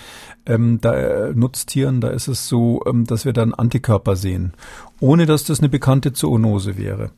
ähm, 0.49 0.79
da 0.81 0.93
äh, 0.95 1.33
Nutztieren, 1.33 2.01
da 2.01 2.09
ist 2.09 2.27
es 2.27 2.49
so, 2.49 2.81
ähm, 2.85 3.05
dass 3.05 3.23
wir 3.23 3.33
dann 3.33 3.53
Antikörper 3.53 4.15
sehen, 4.15 4.53
ohne 4.99 5.25
dass 5.25 5.43
das 5.45 5.59
eine 5.59 5.69
bekannte 5.69 6.11
Zoonose 6.11 6.77
wäre. 6.77 7.11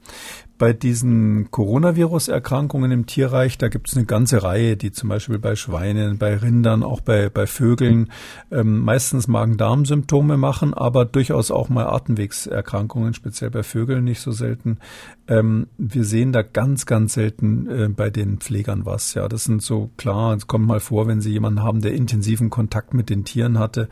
Bei 0.57 0.73
diesen 0.73 1.50
Coronavirus-Erkrankungen 1.50 2.91
im 2.91 3.07
Tierreich, 3.07 3.57
da 3.57 3.67
gibt 3.67 3.88
es 3.88 3.97
eine 3.97 4.05
ganze 4.05 4.43
Reihe, 4.43 4.77
die 4.77 4.91
zum 4.91 5.09
Beispiel 5.09 5.39
bei 5.39 5.55
Schweinen, 5.55 6.19
bei 6.19 6.35
Rindern, 6.35 6.83
auch 6.83 7.01
bei, 7.01 7.29
bei 7.29 7.47
Vögeln 7.47 8.11
ähm, 8.51 8.81
meistens 8.81 9.27
Magen-Darm-Symptome 9.27 10.38
machen, 10.38 10.75
aber 10.75 11.05
durchaus 11.05 11.50
auch 11.50 11.69
mal 11.69 11.88
Atemwegserkrankungen, 11.88 13.15
speziell 13.15 13.50
bei 13.50 13.63
Vögeln 13.63 14.03
nicht 14.03 14.19
so 14.19 14.31
selten. 14.31 14.77
Ähm, 15.27 15.65
wir 15.79 16.03
sehen 16.03 16.31
da 16.31 16.43
ganz, 16.43 16.85
ganz 16.85 17.13
selten 17.13 17.67
äh, 17.67 17.88
bei 17.88 18.11
den 18.11 18.38
Pflegern 18.38 18.85
was. 18.85 19.15
Ja, 19.15 19.27
das 19.27 19.45
sind 19.45 19.63
so 19.63 19.89
klar, 19.97 20.35
es 20.35 20.45
kommt 20.45 20.67
mal 20.67 20.79
vor, 20.79 21.07
wenn 21.07 21.21
Sie 21.21 21.31
jemanden 21.31 21.63
haben, 21.63 21.81
der 21.81 21.93
intensiven 21.93 22.51
Kontakt 22.51 22.93
mit 22.93 23.09
den 23.09 23.20
Tieren 23.25 23.59
hatte. 23.59 23.89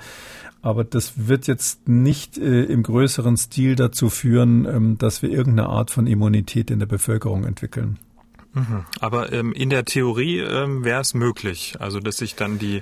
Aber 0.61 0.83
das 0.83 1.27
wird 1.27 1.47
jetzt 1.47 1.87
nicht 1.87 2.37
äh, 2.37 2.63
im 2.63 2.83
größeren 2.83 3.37
Stil 3.37 3.75
dazu 3.75 4.09
führen, 4.09 4.65
ähm, 4.65 4.97
dass 4.97 5.21
wir 5.21 5.29
irgendeine 5.29 5.69
Art 5.69 5.89
von 5.89 6.05
Immunität 6.05 6.69
in 6.69 6.79
der 6.79 6.85
Bevölkerung 6.85 7.45
entwickeln. 7.45 7.97
Mhm. 8.53 8.85
Aber 8.99 9.31
ähm, 9.31 9.53
in 9.53 9.69
der 9.69 9.85
Theorie 9.85 10.39
ähm, 10.39 10.83
wäre 10.83 11.01
es 11.01 11.13
möglich, 11.13 11.77
also 11.79 11.99
dass 11.99 12.17
sich 12.17 12.35
dann 12.35 12.59
die 12.59 12.81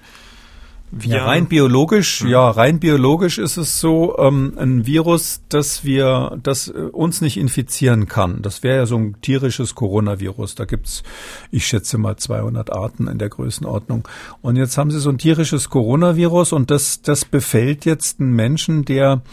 ja, 1.04 1.26
rein 1.26 1.48
biologisch, 1.48 2.24
mhm. 2.24 2.30
ja, 2.30 2.50
rein 2.50 2.80
biologisch 2.80 3.40
ist 3.40 3.58
es 3.58 3.82
so, 3.82 4.18
ähm, 4.20 4.54
ein 4.58 4.86
Virus, 4.86 5.42
das 5.50 5.84
wir, 5.84 6.40
das 6.42 6.70
äh, 6.70 6.72
uns 6.72 7.20
nicht 7.20 7.36
infizieren 7.36 8.08
kann. 8.08 8.42
Das 8.42 8.64
wäre 8.64 8.78
ja 8.78 8.86
so 8.86 8.96
ein 8.96 9.18
tierisches 9.22 9.76
Coronavirus. 9.76 10.56
Da 10.56 10.64
gibt's, 10.64 11.04
ich 11.52 11.68
schätze 11.68 11.98
mal 11.98 12.16
200 12.16 12.72
Arten 12.72 13.08
in 13.08 13.18
der 13.18 13.28
Größenordnung. 13.28 14.08
Und 14.42 14.56
jetzt 14.56 14.78
haben 14.78 14.90
sie 14.90 15.00
so 15.00 15.10
ein 15.10 15.18
tierisches 15.18 15.70
Coronavirus 15.70 16.54
und 16.54 16.72
das, 16.72 17.02
das 17.02 17.26
befällt 17.26 17.84
jetzt 17.84 18.22
einen 18.22 18.32
Menschen, 18.32 18.86
der, 18.86 19.24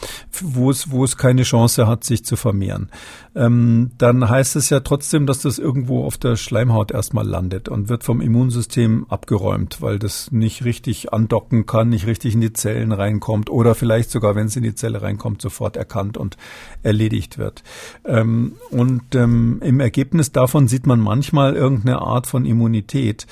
wo 0.41 0.71
es, 0.71 0.91
wo 0.91 1.05
es 1.05 1.17
keine 1.17 1.45
Chance 1.45 1.87
hat, 1.87 2.03
sich 2.03 2.25
zu 2.25 2.35
vermehren. 2.35 2.91
Ähm, 3.37 3.93
dann 3.97 4.29
heißt 4.29 4.57
es 4.57 4.71
ja 4.71 4.81
trotzdem, 4.81 5.27
dass 5.27 5.41
das 5.41 5.61
irgendwo 5.61 6.05
auf 6.05 6.19
der 6.19 6.35
Schleimhaut 6.35 6.91
erstmal 6.91 7.27
landet 7.27 7.69
und 7.69 7.89
wird 7.89 8.03
vom 8.03 8.21
Immunsystem 8.21 9.07
abgeräumt, 9.09 9.81
weil 9.81 10.01
das 10.01 10.33
nicht 10.33 10.65
richtig 10.65 11.13
andockt 11.13 11.44
andocken 11.45 11.67
kann, 11.67 11.89
nicht 11.89 12.07
richtig 12.07 12.35
in 12.35 12.41
die 12.41 12.53
Zellen 12.53 12.93
reinkommt 12.93 13.51
oder 13.51 13.75
vielleicht 13.75 14.11
sogar, 14.11 14.35
wenn 14.35 14.47
es 14.47 14.57
in 14.57 14.63
die 14.63 14.75
Zelle 14.75 15.03
reinkommt, 15.03 15.43
sofort 15.43 15.77
erkannt 15.77 16.17
und 16.17 16.37
erledigt 16.83 17.39
wird. 17.39 17.63
Ähm, 18.05 18.55
und 18.71 19.15
ähm, 19.15 19.61
im 19.63 19.81
Ergebnis 19.81 20.33
davon 20.33 20.69
sieht 20.69 20.87
man 20.87 21.01
manchmal 21.01 21.55
irgendeine 21.55 22.01
Art 22.01 22.27
von 22.27 22.45
Immunität. 22.45 23.27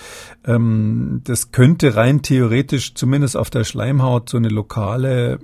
Ähm, 0.44 1.20
das 1.24 1.52
könnte 1.52 1.96
rein 1.96 2.22
theoretisch 2.22 2.94
zumindest 2.94 3.36
auf 3.36 3.50
der 3.50 3.64
Schleimhaut 3.64 4.28
so 4.28 4.36
eine 4.36 4.48
lokale 4.48 5.38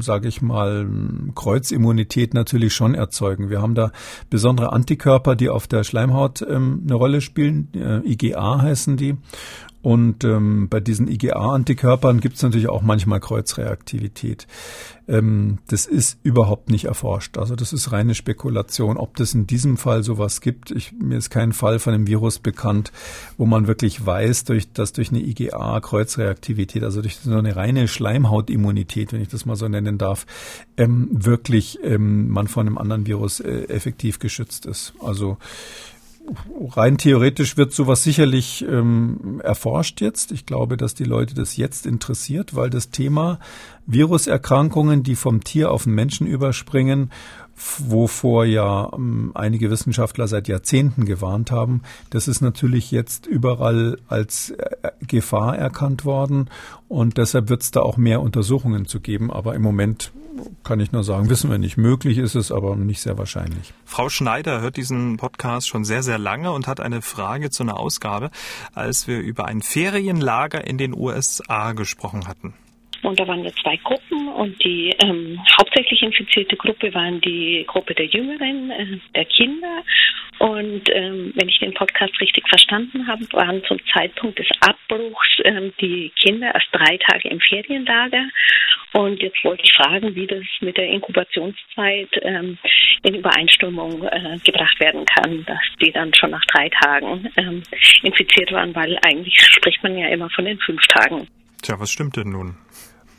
sage 0.00 0.28
ich 0.28 0.42
mal, 0.42 0.86
Kreuzimmunität 1.34 2.34
natürlich 2.34 2.74
schon 2.74 2.94
erzeugen. 2.94 3.48
Wir 3.48 3.62
haben 3.62 3.74
da 3.74 3.90
besondere 4.28 4.70
Antikörper, 4.72 5.34
die 5.34 5.48
auf 5.48 5.66
der 5.66 5.82
Schleimhaut 5.82 6.42
ähm, 6.42 6.82
eine 6.84 6.94
Rolle 6.94 7.22
spielen. 7.22 7.68
Äh, 7.74 8.06
IgA 8.06 8.60
heißen 8.60 8.98
die. 8.98 9.16
Und 9.86 10.24
ähm, 10.24 10.68
bei 10.68 10.80
diesen 10.80 11.06
IgA-Antikörpern 11.06 12.18
gibt 12.18 12.34
es 12.34 12.42
natürlich 12.42 12.68
auch 12.68 12.82
manchmal 12.82 13.20
Kreuzreaktivität. 13.20 14.48
Ähm, 15.06 15.58
das 15.68 15.86
ist 15.86 16.18
überhaupt 16.24 16.70
nicht 16.70 16.86
erforscht. 16.86 17.38
Also 17.38 17.54
das 17.54 17.72
ist 17.72 17.92
reine 17.92 18.16
Spekulation. 18.16 18.96
Ob 18.96 19.14
das 19.14 19.32
in 19.32 19.46
diesem 19.46 19.76
Fall 19.76 20.02
sowas 20.02 20.40
gibt, 20.40 20.72
ich, 20.72 20.90
mir 20.90 21.16
ist 21.16 21.30
kein 21.30 21.52
Fall 21.52 21.78
von 21.78 21.94
einem 21.94 22.08
Virus 22.08 22.40
bekannt, 22.40 22.90
wo 23.38 23.46
man 23.46 23.68
wirklich 23.68 24.04
weiß, 24.04 24.42
durch, 24.42 24.72
dass 24.72 24.92
durch 24.92 25.10
eine 25.10 25.20
IgA-Kreuzreaktivität, 25.20 26.82
also 26.82 27.00
durch 27.00 27.18
so 27.18 27.36
eine 27.36 27.54
reine 27.54 27.86
Schleimhautimmunität, 27.86 29.12
wenn 29.12 29.22
ich 29.22 29.28
das 29.28 29.46
mal 29.46 29.54
so 29.54 29.68
nennen 29.68 29.98
darf, 29.98 30.26
ähm, 30.76 31.10
wirklich 31.12 31.78
ähm, 31.84 32.28
man 32.28 32.48
von 32.48 32.66
einem 32.66 32.78
anderen 32.78 33.06
Virus 33.06 33.38
äh, 33.38 33.68
effektiv 33.68 34.18
geschützt 34.18 34.66
ist. 34.66 34.94
Also 35.00 35.36
rein 36.68 36.98
theoretisch 36.98 37.56
wird 37.56 37.72
sowas 37.72 38.02
sicherlich 38.02 38.64
ähm, 38.68 39.40
erforscht 39.42 40.00
jetzt. 40.00 40.32
Ich 40.32 40.46
glaube, 40.46 40.76
dass 40.76 40.94
die 40.94 41.04
Leute 41.04 41.34
das 41.34 41.56
jetzt 41.56 41.86
interessiert, 41.86 42.54
weil 42.54 42.70
das 42.70 42.90
Thema 42.90 43.38
Viruserkrankungen, 43.86 45.02
die 45.02 45.16
vom 45.16 45.44
Tier 45.44 45.70
auf 45.70 45.84
den 45.84 45.94
Menschen 45.94 46.26
überspringen, 46.26 47.10
wovor 47.78 48.44
ja 48.44 48.90
ähm, 48.94 49.32
einige 49.34 49.70
Wissenschaftler 49.70 50.28
seit 50.28 50.48
Jahrzehnten 50.48 51.04
gewarnt 51.04 51.50
haben, 51.50 51.82
das 52.10 52.28
ist 52.28 52.40
natürlich 52.40 52.90
jetzt 52.90 53.26
überall 53.26 53.98
als 54.08 54.50
äh, 54.50 54.90
Gefahr 55.06 55.56
erkannt 55.56 56.04
worden 56.04 56.48
und 56.88 57.18
deshalb 57.18 57.48
wird 57.48 57.62
es 57.62 57.70
da 57.70 57.80
auch 57.80 57.96
mehr 57.96 58.20
Untersuchungen 58.20 58.86
zu 58.86 59.00
geben. 59.00 59.32
Aber 59.32 59.54
im 59.54 59.62
Moment 59.62 60.12
kann 60.64 60.80
ich 60.80 60.92
nur 60.92 61.04
sagen, 61.04 61.30
wissen 61.30 61.50
wir 61.50 61.58
nicht. 61.58 61.76
Möglich 61.76 62.18
ist 62.18 62.34
es, 62.34 62.52
aber 62.52 62.76
nicht 62.76 63.00
sehr 63.00 63.18
wahrscheinlich. 63.18 63.72
Frau 63.84 64.08
Schneider 64.08 64.60
hört 64.60 64.76
diesen 64.76 65.16
Podcast 65.16 65.68
schon 65.68 65.84
sehr, 65.84 66.02
sehr 66.02 66.18
lange 66.18 66.52
und 66.52 66.66
hat 66.66 66.80
eine 66.80 67.02
Frage 67.02 67.50
zu 67.50 67.62
einer 67.62 67.78
Ausgabe, 67.78 68.30
als 68.74 69.06
wir 69.06 69.18
über 69.18 69.46
ein 69.46 69.62
Ferienlager 69.62 70.66
in 70.66 70.78
den 70.78 70.94
USA 70.94 71.72
gesprochen 71.72 72.28
hatten. 72.28 72.54
Und 73.02 73.18
da 73.20 73.26
waren 73.26 73.44
ja 73.44 73.50
zwei 73.62 73.76
Gruppen 73.76 74.28
und 74.28 74.62
die 74.64 74.94
ähm, 75.02 75.38
hauptsächlich 75.58 76.02
infizierte 76.02 76.56
Gruppe 76.56 76.92
waren 76.94 77.20
die 77.20 77.64
Gruppe 77.66 77.94
der 77.94 78.06
Jüngeren, 78.06 78.70
äh, 78.70 78.98
der 79.14 79.24
Kinder. 79.26 79.82
Und 80.38 80.82
ähm, 80.92 81.32
wenn 81.34 81.48
ich 81.48 81.58
den 81.58 81.74
Podcast 81.74 82.18
richtig 82.20 82.48
verstanden 82.48 83.06
habe, 83.06 83.24
waren 83.32 83.62
zum 83.64 83.78
Zeitpunkt 83.92 84.38
des 84.38 84.48
Abbruchs 84.60 85.28
ähm, 85.44 85.72
die 85.80 86.12
Kinder 86.20 86.54
erst 86.54 86.68
drei 86.72 86.98
Tage 86.98 87.28
im 87.28 87.40
Ferienlager. 87.40 88.26
Und 88.92 89.22
jetzt 89.22 89.42
wollte 89.44 89.62
ich 89.64 89.72
fragen, 89.72 90.14
wie 90.14 90.26
das 90.26 90.44
mit 90.60 90.76
der 90.76 90.88
Inkubationszeit 90.88 92.08
ähm, 92.22 92.58
in 93.02 93.14
Übereinstimmung 93.14 94.02
äh, 94.04 94.38
gebracht 94.44 94.78
werden 94.80 95.04
kann, 95.06 95.44
dass 95.44 95.60
die 95.80 95.92
dann 95.92 96.12
schon 96.14 96.30
nach 96.30 96.44
drei 96.46 96.68
Tagen 96.68 97.30
ähm, 97.36 97.62
infiziert 98.02 98.52
waren, 98.52 98.74
weil 98.74 98.98
eigentlich 99.06 99.38
spricht 99.38 99.82
man 99.82 99.96
ja 99.96 100.08
immer 100.08 100.30
von 100.30 100.44
den 100.44 100.58
fünf 100.58 100.82
Tagen. 100.86 101.28
Tja, 101.62 101.78
was 101.78 101.90
stimmt 101.90 102.16
denn 102.16 102.30
nun? 102.30 102.56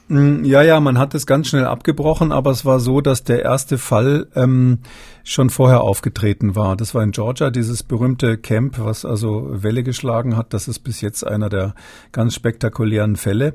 Mm, 0.08 0.46
ja, 0.46 0.62
ja, 0.62 0.80
man 0.80 0.98
hat 0.98 1.14
es 1.16 1.26
ganz 1.26 1.48
schnell 1.48 1.66
abgebrochen, 1.66 2.32
aber 2.32 2.52
es 2.52 2.66
war 2.66 2.80
so, 2.80 3.02
dass 3.02 3.24
der 3.24 3.44
erste 3.44 3.78
Fall 3.78 4.28
ähm, 4.36 4.80
schon 5.28 5.50
vorher 5.50 5.82
aufgetreten 5.82 6.56
war. 6.56 6.78
Das 6.78 6.96
war 6.96 7.04
in 7.04 7.12
Georgia, 7.12 7.50
dieses 7.50 7.84
berühmte 7.84 8.38
Camp, 8.38 8.80
was 8.80 9.04
also 9.04 9.50
Welle 9.52 9.84
geschlagen 9.84 10.38
hat. 10.38 10.54
Das 10.54 10.70
ist 10.70 10.80
bis 10.80 11.02
jetzt 11.02 11.28
einer 11.28 11.50
der 11.50 11.76
ganz 12.14 12.34
spektakulären 12.34 13.18
Fälle. 13.18 13.54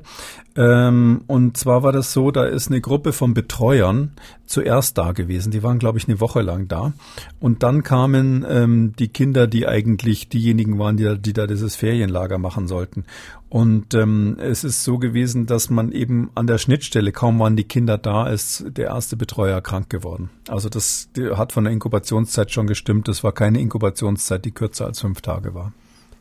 Ähm, 0.55 1.23
und 1.25 1.57
zwar 1.57 1.81
war 1.81 1.91
das 1.91 2.13
so, 2.13 2.29
da 2.29 2.45
ist 2.45 2.67
eine 2.69 2.79
Gruppe 2.79 3.11
von 3.11 3.33
Betreuern 3.33 4.11
zuerst 4.45 4.99
da 4.99 5.13
gewesen. 5.13 5.51
Die 5.51 5.63
waren, 5.63 5.79
glaube 5.79 5.97
ich, 5.97 6.07
eine 6.07 6.19
Woche 6.19 6.41
lang 6.41 6.67
da. 6.67 6.93
Und 7.39 7.63
dann 7.63 7.81
kamen 7.81 8.45
ähm, 8.47 8.93
die 8.99 9.07
Kinder, 9.07 9.47
die 9.47 9.67
eigentlich 9.67 10.29
diejenigen 10.29 10.77
waren, 10.77 10.95
die, 10.95 11.17
die 11.17 11.33
da 11.33 11.47
dieses 11.47 11.75
Ferienlager 11.75 12.37
machen 12.37 12.67
sollten. 12.67 13.05
Und 13.53 13.93
ähm, 13.93 14.37
es 14.39 14.63
ist 14.63 14.83
so 14.83 14.97
gewesen, 14.97 15.45
dass 15.45 15.69
man 15.69 15.91
eben 15.91 16.31
an 16.33 16.47
der 16.47 16.57
Schnittstelle, 16.57 17.11
kaum 17.11 17.37
waren 17.37 17.55
die 17.55 17.63
Kinder 17.63 17.99
da, 17.99 18.25
ist 18.27 18.65
der 18.67 18.87
erste 18.87 19.15
Betreuer 19.15 19.61
krank 19.61 19.91
geworden. 19.91 20.31
Also 20.47 20.69
das 20.69 21.09
hat 21.35 21.51
von 21.51 21.62
der 21.63 21.73
Inkubationszeit 21.73 22.51
schon 22.51 22.67
gestimmt. 22.67 23.07
Das 23.07 23.23
war 23.23 23.31
keine 23.31 23.59
Inkubationszeit, 23.59 24.45
die 24.45 24.51
kürzer 24.51 24.85
als 24.85 25.01
fünf 25.01 25.21
Tage 25.21 25.53
war. 25.53 25.73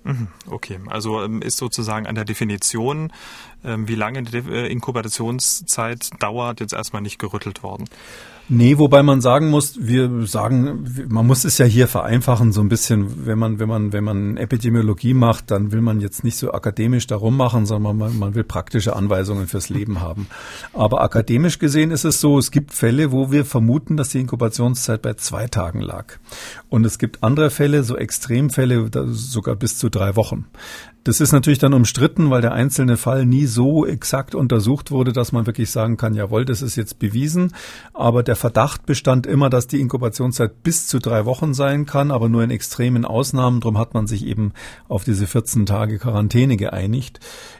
Mhm, 0.04 0.28
okay, 0.50 0.80
also 0.88 1.22
ähm, 1.22 1.42
ist 1.42 1.58
sozusagen 1.58 2.06
an 2.06 2.14
der 2.14 2.24
Definition, 2.24 3.12
ähm, 3.64 3.86
wie 3.86 3.94
lange 3.94 4.22
die 4.24 4.36
äh, 4.36 4.66
Inkubationszeit 4.66 6.10
dauert, 6.20 6.60
jetzt 6.60 6.72
erstmal 6.72 7.02
nicht 7.02 7.18
gerüttelt 7.18 7.62
worden. 7.62 7.84
Nee, 8.48 8.78
wobei 8.78 9.02
man 9.02 9.20
sagen 9.20 9.50
muss, 9.50 9.78
wir 9.80 10.26
sagen, 10.26 10.84
man 11.08 11.26
muss 11.26 11.44
es 11.44 11.58
ja 11.58 11.64
hier 11.64 11.86
vereinfachen 11.86 12.52
so 12.52 12.60
ein 12.60 12.68
bisschen, 12.68 13.26
wenn 13.26 13.38
man, 13.38 13.58
wenn 13.60 13.68
man, 13.68 13.92
wenn 13.92 14.04
man 14.04 14.36
Epidemiologie 14.36 15.14
macht, 15.14 15.50
dann 15.50 15.72
will 15.72 15.80
man 15.80 16.00
jetzt 16.00 16.24
nicht 16.24 16.36
so 16.36 16.52
akademisch 16.52 17.06
darum 17.06 17.36
machen, 17.36 17.66
sondern 17.66 17.96
man, 17.96 18.18
man 18.18 18.34
will 18.34 18.44
praktische 18.44 18.96
Anweisungen 18.96 19.46
fürs 19.46 19.68
Leben 19.68 20.00
haben. 20.00 20.26
Aber 20.72 21.02
akademisch 21.02 21.58
gesehen 21.60 21.92
ist 21.92 22.04
es 22.04 22.20
so, 22.20 22.36
es 22.38 22.50
gibt 22.50 22.72
Fälle, 22.72 23.12
wo 23.12 23.30
wir 23.30 23.44
vermuten, 23.44 23.96
dass 23.96 24.10
die 24.10 24.20
Inkubationszeit 24.20 25.00
bei 25.02 25.14
zwei 25.14 25.46
Tagen 25.46 25.80
lag. 25.80 26.18
Und 26.68 26.84
es 26.84 26.98
gibt 26.98 27.22
andere 27.22 27.50
Fälle, 27.50 27.84
so 27.84 27.96
Extremfälle, 27.96 28.90
sogar 29.12 29.54
bis 29.56 29.78
zu 29.78 29.88
drei 29.88 30.16
Wochen. 30.16 30.46
Das 31.04 31.20
ist 31.20 31.32
natürlich 31.32 31.58
dann 31.58 31.74
umstritten, 31.74 32.30
weil 32.30 32.42
der 32.42 32.52
einzelne 32.52 32.96
Fall 32.96 33.26
nie 33.26 33.46
so 33.46 33.84
exakt 33.84 34.36
untersucht 34.36 34.92
wurde, 34.92 35.12
dass 35.12 35.32
man 35.32 35.46
wirklich 35.46 35.70
sagen 35.70 35.96
kann, 35.96 36.14
jawohl, 36.14 36.44
das 36.44 36.62
ist 36.62 36.76
jetzt 36.76 37.00
bewiesen. 37.00 37.54
Aber 37.92 38.22
der 38.22 38.36
Verdacht 38.36 38.86
bestand 38.86 39.26
immer, 39.26 39.50
dass 39.50 39.66
die 39.66 39.80
Inkubationszeit 39.80 40.62
bis 40.62 40.86
zu 40.86 41.00
drei 41.00 41.24
Wochen 41.24 41.54
sein 41.54 41.86
kann, 41.86 42.12
aber 42.12 42.28
nur 42.28 42.44
in 42.44 42.50
extremen 42.50 43.04
Ausnahmen. 43.04 43.60
Darum 43.60 43.78
hat 43.78 43.94
man 43.94 44.06
sich 44.06 44.24
eben 44.24 44.52
auf 44.88 45.02
diese 45.02 45.26
14 45.26 45.66
Tage 45.66 45.98
Quarantäne 45.98 46.56
geeinigt. 46.56 47.18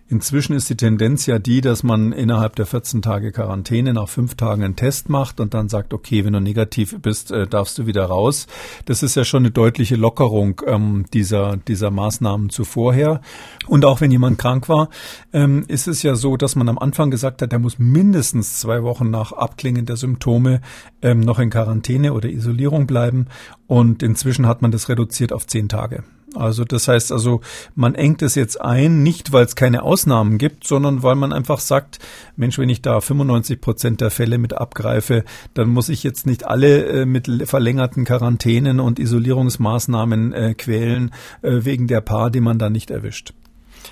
Inzwischen 0.08 0.54
ist 0.54 0.68
die 0.68 0.76
Tendenz 0.76 1.26
ja 1.26 1.38
die, 1.38 1.60
dass 1.60 1.82
man 1.82 2.12
innerhalb 2.12 2.56
der 2.56 2.66
14 2.66 3.00
Tage 3.00 3.32
Quarantäne 3.32 3.94
nach 3.94 4.08
fünf 4.08 4.34
Tagen 4.34 4.62
einen 4.62 4.76
Test 4.76 5.08
macht 5.08 5.40
und 5.40 5.54
dann 5.54 5.68
sagt, 5.68 5.94
okay, 5.94 6.24
wenn 6.24 6.34
du 6.34 6.40
negativ 6.40 6.96
bist, 7.00 7.30
äh, 7.30 7.46
darfst 7.46 7.78
du 7.78 7.86
wieder 7.86 8.04
raus. 8.04 8.46
Das 8.84 9.02
ist 9.02 9.14
ja 9.14 9.24
schon 9.24 9.44
eine 9.44 9.50
deutliche 9.50 9.96
Lockerung 9.96 10.60
ähm, 10.66 11.06
dieser, 11.14 11.56
dieser 11.56 11.90
Maßnahmen 11.90 12.50
zuvorher. 12.50 13.22
Und 13.66 13.84
auch 13.84 14.00
wenn 14.00 14.10
jemand 14.10 14.38
krank 14.38 14.68
war, 14.68 14.90
ähm, 15.32 15.64
ist 15.68 15.88
es 15.88 16.02
ja 16.02 16.14
so, 16.14 16.36
dass 16.36 16.56
man 16.56 16.68
am 16.68 16.78
Anfang 16.78 17.10
gesagt 17.10 17.40
hat, 17.40 17.52
der 17.52 17.58
muss 17.58 17.78
mindestens 17.78 18.60
zwei 18.60 18.82
Wochen 18.82 19.10
nach 19.10 19.32
Abklingen 19.32 19.86
der 19.86 19.96
Symptome 19.96 20.60
ähm, 21.00 21.20
noch 21.20 21.38
in 21.38 21.48
Quarantäne 21.50 22.12
oder 22.12 22.28
Isolierung 22.28 22.86
bleiben. 22.86 23.28
Und 23.66 24.02
inzwischen 24.02 24.46
hat 24.46 24.60
man 24.60 24.72
das 24.72 24.88
reduziert 24.88 25.32
auf 25.32 25.46
zehn 25.46 25.68
Tage. 25.68 26.04
Also 26.34 26.64
das 26.64 26.88
heißt 26.88 27.12
also, 27.12 27.40
man 27.74 27.94
engt 27.94 28.22
es 28.22 28.34
jetzt 28.34 28.60
ein, 28.60 29.02
nicht 29.02 29.32
weil 29.32 29.44
es 29.44 29.56
keine 29.56 29.82
Ausnahmen 29.82 30.38
gibt, 30.38 30.66
sondern 30.66 31.02
weil 31.02 31.14
man 31.14 31.32
einfach 31.32 31.60
sagt, 31.60 31.98
Mensch, 32.36 32.58
wenn 32.58 32.68
ich 32.68 32.82
da 32.82 33.00
95 33.00 33.60
Prozent 33.60 34.00
der 34.00 34.10
Fälle 34.10 34.38
mit 34.38 34.54
abgreife, 34.54 35.24
dann 35.54 35.68
muss 35.68 35.88
ich 35.88 36.02
jetzt 36.02 36.26
nicht 36.26 36.46
alle 36.46 36.86
äh, 36.86 37.06
mit 37.06 37.28
verlängerten 37.48 38.04
Quarantänen 38.04 38.80
und 38.80 38.98
Isolierungsmaßnahmen 38.98 40.32
äh, 40.32 40.54
quälen 40.54 41.12
äh, 41.42 41.64
wegen 41.64 41.86
der 41.86 42.00
Paar, 42.00 42.30
die 42.30 42.40
man 42.40 42.58
da 42.58 42.70
nicht 42.70 42.90
erwischt. 42.90 43.34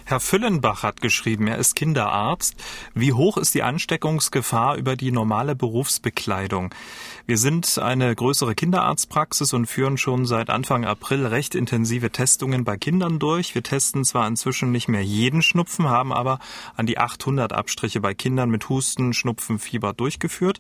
Herr 0.04 0.20
Füllenbach 0.20 0.82
hat 0.82 1.00
geschrieben, 1.00 1.46
er 1.46 1.58
ist 1.58 1.76
Kinderarzt. 1.76 2.54
Wie 2.94 3.12
hoch 3.12 3.36
ist 3.36 3.54
die 3.54 3.62
Ansteckungsgefahr 3.62 4.76
über 4.76 4.96
die 4.96 5.12
normale 5.12 5.54
Berufsbekleidung? 5.54 6.74
Wir 7.26 7.38
sind 7.38 7.78
eine 7.78 8.12
größere 8.14 8.56
Kinderarztpraxis 8.56 9.52
und 9.52 9.66
führen 9.66 9.98
schon 9.98 10.26
seit 10.26 10.50
Anfang 10.50 10.84
April 10.84 11.26
recht 11.26 11.54
intensive 11.54 12.10
Testungen 12.10 12.64
bei 12.64 12.76
Kindern 12.76 13.20
durch. 13.20 13.54
Wir 13.54 13.62
testen 13.62 14.04
zwar 14.04 14.26
inzwischen 14.26 14.72
nicht 14.72 14.88
mehr 14.88 15.04
jeden 15.04 15.42
Schnupfen, 15.42 15.88
haben 15.88 16.12
aber 16.12 16.40
an 16.74 16.86
die 16.86 16.98
800 16.98 17.52
Abstriche 17.52 18.00
bei 18.00 18.14
Kindern 18.14 18.50
mit 18.50 18.68
Husten, 18.68 19.12
Schnupfen, 19.12 19.60
Fieber 19.60 19.92
durchgeführt. 19.92 20.58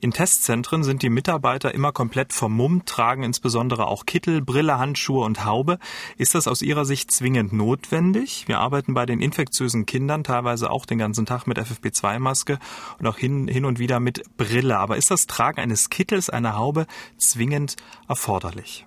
In 0.00 0.10
Testzentren 0.12 0.84
sind 0.84 1.02
die 1.02 1.08
Mitarbeiter 1.08 1.72
immer 1.72 1.92
komplett 1.92 2.34
vermummt, 2.34 2.86
tragen 2.86 3.22
insbesondere 3.22 3.86
auch 3.86 4.04
Kittel, 4.04 4.42
Brille, 4.42 4.78
Handschuhe 4.78 5.24
und 5.24 5.46
Haube. 5.46 5.78
Ist 6.18 6.34
das 6.34 6.48
aus 6.48 6.60
Ihrer 6.60 6.84
Sicht 6.84 7.10
zwingend 7.10 7.54
notwendig? 7.54 8.44
Wir 8.46 8.60
arbeiten 8.70 8.94
bei 8.94 9.04
den 9.04 9.20
infektiösen 9.20 9.84
Kindern 9.84 10.22
teilweise 10.22 10.70
auch 10.70 10.86
den 10.86 10.98
ganzen 10.98 11.26
Tag 11.26 11.48
mit 11.48 11.58
FFP2-Maske 11.58 12.60
und 13.00 13.06
auch 13.08 13.18
hin, 13.18 13.48
hin 13.48 13.64
und 13.64 13.80
wieder 13.80 13.98
mit 13.98 14.22
Brille. 14.36 14.78
Aber 14.78 14.96
ist 14.96 15.10
das 15.10 15.26
Tragen 15.26 15.60
eines 15.60 15.90
Kittels 15.90 16.30
einer 16.30 16.54
Haube 16.56 16.86
zwingend 17.18 17.74
erforderlich? 18.08 18.86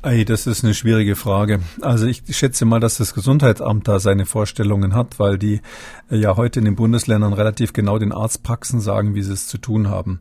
Ey, 0.00 0.24
das 0.24 0.46
ist 0.46 0.62
eine 0.62 0.74
schwierige 0.74 1.16
Frage. 1.16 1.58
Also 1.80 2.06
ich 2.06 2.22
schätze 2.30 2.64
mal, 2.64 2.78
dass 2.78 2.98
das 2.98 3.14
Gesundheitsamt 3.14 3.88
da 3.88 3.98
seine 3.98 4.26
Vorstellungen 4.26 4.94
hat, 4.94 5.18
weil 5.18 5.38
die 5.38 5.60
äh, 6.08 6.16
ja 6.16 6.36
heute 6.36 6.60
in 6.60 6.66
den 6.66 6.76
Bundesländern 6.76 7.32
relativ 7.32 7.72
genau 7.72 7.98
den 7.98 8.12
Arztpraxen 8.12 8.80
sagen, 8.80 9.16
wie 9.16 9.22
sie 9.22 9.32
es 9.32 9.48
zu 9.48 9.58
tun 9.58 9.88
haben. 9.88 10.20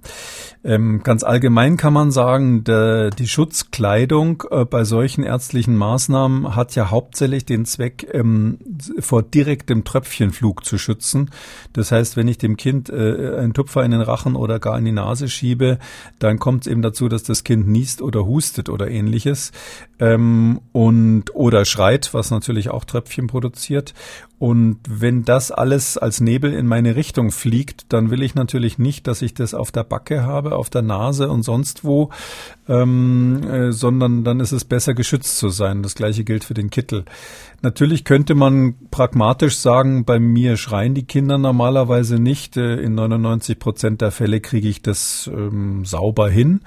Ähm, 0.64 1.04
ganz 1.04 1.22
allgemein 1.24 1.78
kann 1.78 1.94
man 1.94 2.10
sagen, 2.10 2.64
der, 2.64 3.12
die 3.12 3.28
Schutzkleidung 3.28 4.46
äh, 4.50 4.66
bei 4.66 4.84
solchen 4.84 5.24
ärztlichen 5.24 5.76
Maßnahmen 5.76 6.56
hat 6.56 6.74
ja 6.74 6.90
hauptsächlich 6.90 7.46
den 7.46 7.66
Zweck, 7.66 8.08
ähm, 8.14 8.58
vor 8.98 9.22
direktem 9.22 9.84
Tröpfchenflug 9.84 10.66
zu 10.66 10.80
schützen. 10.80 11.30
Das 11.74 11.92
heißt, 11.92 12.18
wenn 12.18 12.28
ich 12.28 12.40
dem 12.40 12.58
Kind 12.58 12.90
äh, 12.90 13.38
einen 13.38 13.54
Tupfer 13.54 13.86
in 13.86 13.92
den 13.92 14.02
Rachen 14.02 14.36
oder 14.36 14.58
gar 14.58 14.80
in 14.80 14.86
die 14.86 14.92
Nase 14.92 15.30
schiebe, 15.30 15.78
dann 16.18 16.40
kommt 16.40 16.66
es 16.66 16.72
eben 16.72 16.82
dazu, 16.82 17.10
dass 17.10 17.22
das 17.22 17.44
Kind 17.44 17.68
niest 17.68 18.02
oder 18.02 18.26
hustet 18.26 18.70
oder 18.70 18.90
ähnliches 18.90 19.52
ähm, 20.00 20.62
und 20.72 21.36
oder 21.36 21.66
schreit, 21.66 22.14
was 22.14 22.32
natürlich 22.32 22.70
auch 22.70 22.86
Tröpfchen 22.86 23.28
produziert. 23.28 23.94
Und 24.40 24.78
wenn 24.88 25.26
das 25.26 25.52
alles 25.52 25.98
als 25.98 26.22
Nebel 26.22 26.54
in 26.54 26.68
meine 26.68 26.96
Richtung 26.96 27.32
fliegt, 27.32 27.92
dann 27.92 28.12
will 28.12 28.22
ich 28.22 28.36
natürlich 28.36 28.78
nicht, 28.78 29.08
dass 29.08 29.24
ich 29.24 29.34
das 29.34 29.56
auf 29.56 29.72
der 29.72 29.84
Backe 29.84 30.24
habe, 30.24 30.56
auf 30.56 30.70
der 30.70 30.84
Nase 30.84 31.30
und 31.30 31.42
sonst 31.42 31.84
wo, 31.84 32.12
ähm, 32.70 33.42
äh, 33.44 33.72
sondern 33.72 34.24
dann 34.24 34.40
ist 34.40 34.52
es 34.52 34.64
besser 34.64 34.94
geschützt 34.94 35.38
zu 35.38 35.50
sein. 35.50 35.82
Das 35.82 35.96
gleiche 35.96 36.24
gilt 36.24 36.44
für 36.44 36.54
den 36.54 36.70
Kittel. 36.70 37.06
Natürlich 37.64 38.04
könnte 38.04 38.36
man 38.36 38.76
pragmatisch 38.92 39.58
sagen, 39.58 40.06
bei 40.06 40.20
mir 40.20 40.58
schreien 40.58 40.94
die 40.94 41.06
Kinder 41.06 41.40
normalerweise 41.40 42.20
nicht. 42.20 42.58
Äh, 42.58 42.76
in 42.76 42.94
99 42.94 43.58
Prozent 43.58 44.02
der 44.02 44.12
Fälle 44.12 44.40
kriege 44.40 44.68
ich 44.68 44.84
das 44.84 45.28
ähm, 45.34 45.84
sauber 45.84 46.30
hin. 46.30 46.62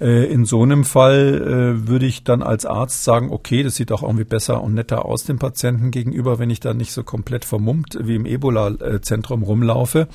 Äh, 0.00 0.32
in 0.32 0.46
so 0.46 0.62
einem 0.62 0.84
Fall 0.84 1.42
äh, 1.82 1.88
würde 1.88 2.06
ich 2.06 2.24
dann 2.24 2.42
als 2.42 2.64
Arzt 2.64 3.04
sagen, 3.04 3.30
okay, 3.30 3.62
das 3.62 3.74
sieht 3.74 3.92
auch 3.92 4.02
irgendwie 4.02 4.24
besser 4.24 4.62
und 4.62 4.72
netter 4.72 5.04
aus 5.04 5.24
dem 5.24 5.38
Patienten 5.38 5.90
gegenüber, 5.90 6.38
wenn 6.38 6.48
ich 6.48 6.60
da 6.60 6.72
nicht 6.72 6.92
so 6.92 7.04
komplett 7.10 7.44
vermummt 7.44 7.98
wie 8.00 8.14
im 8.14 8.24
Ebola-Zentrum 8.24 9.42
rumlaufe. 9.42 10.06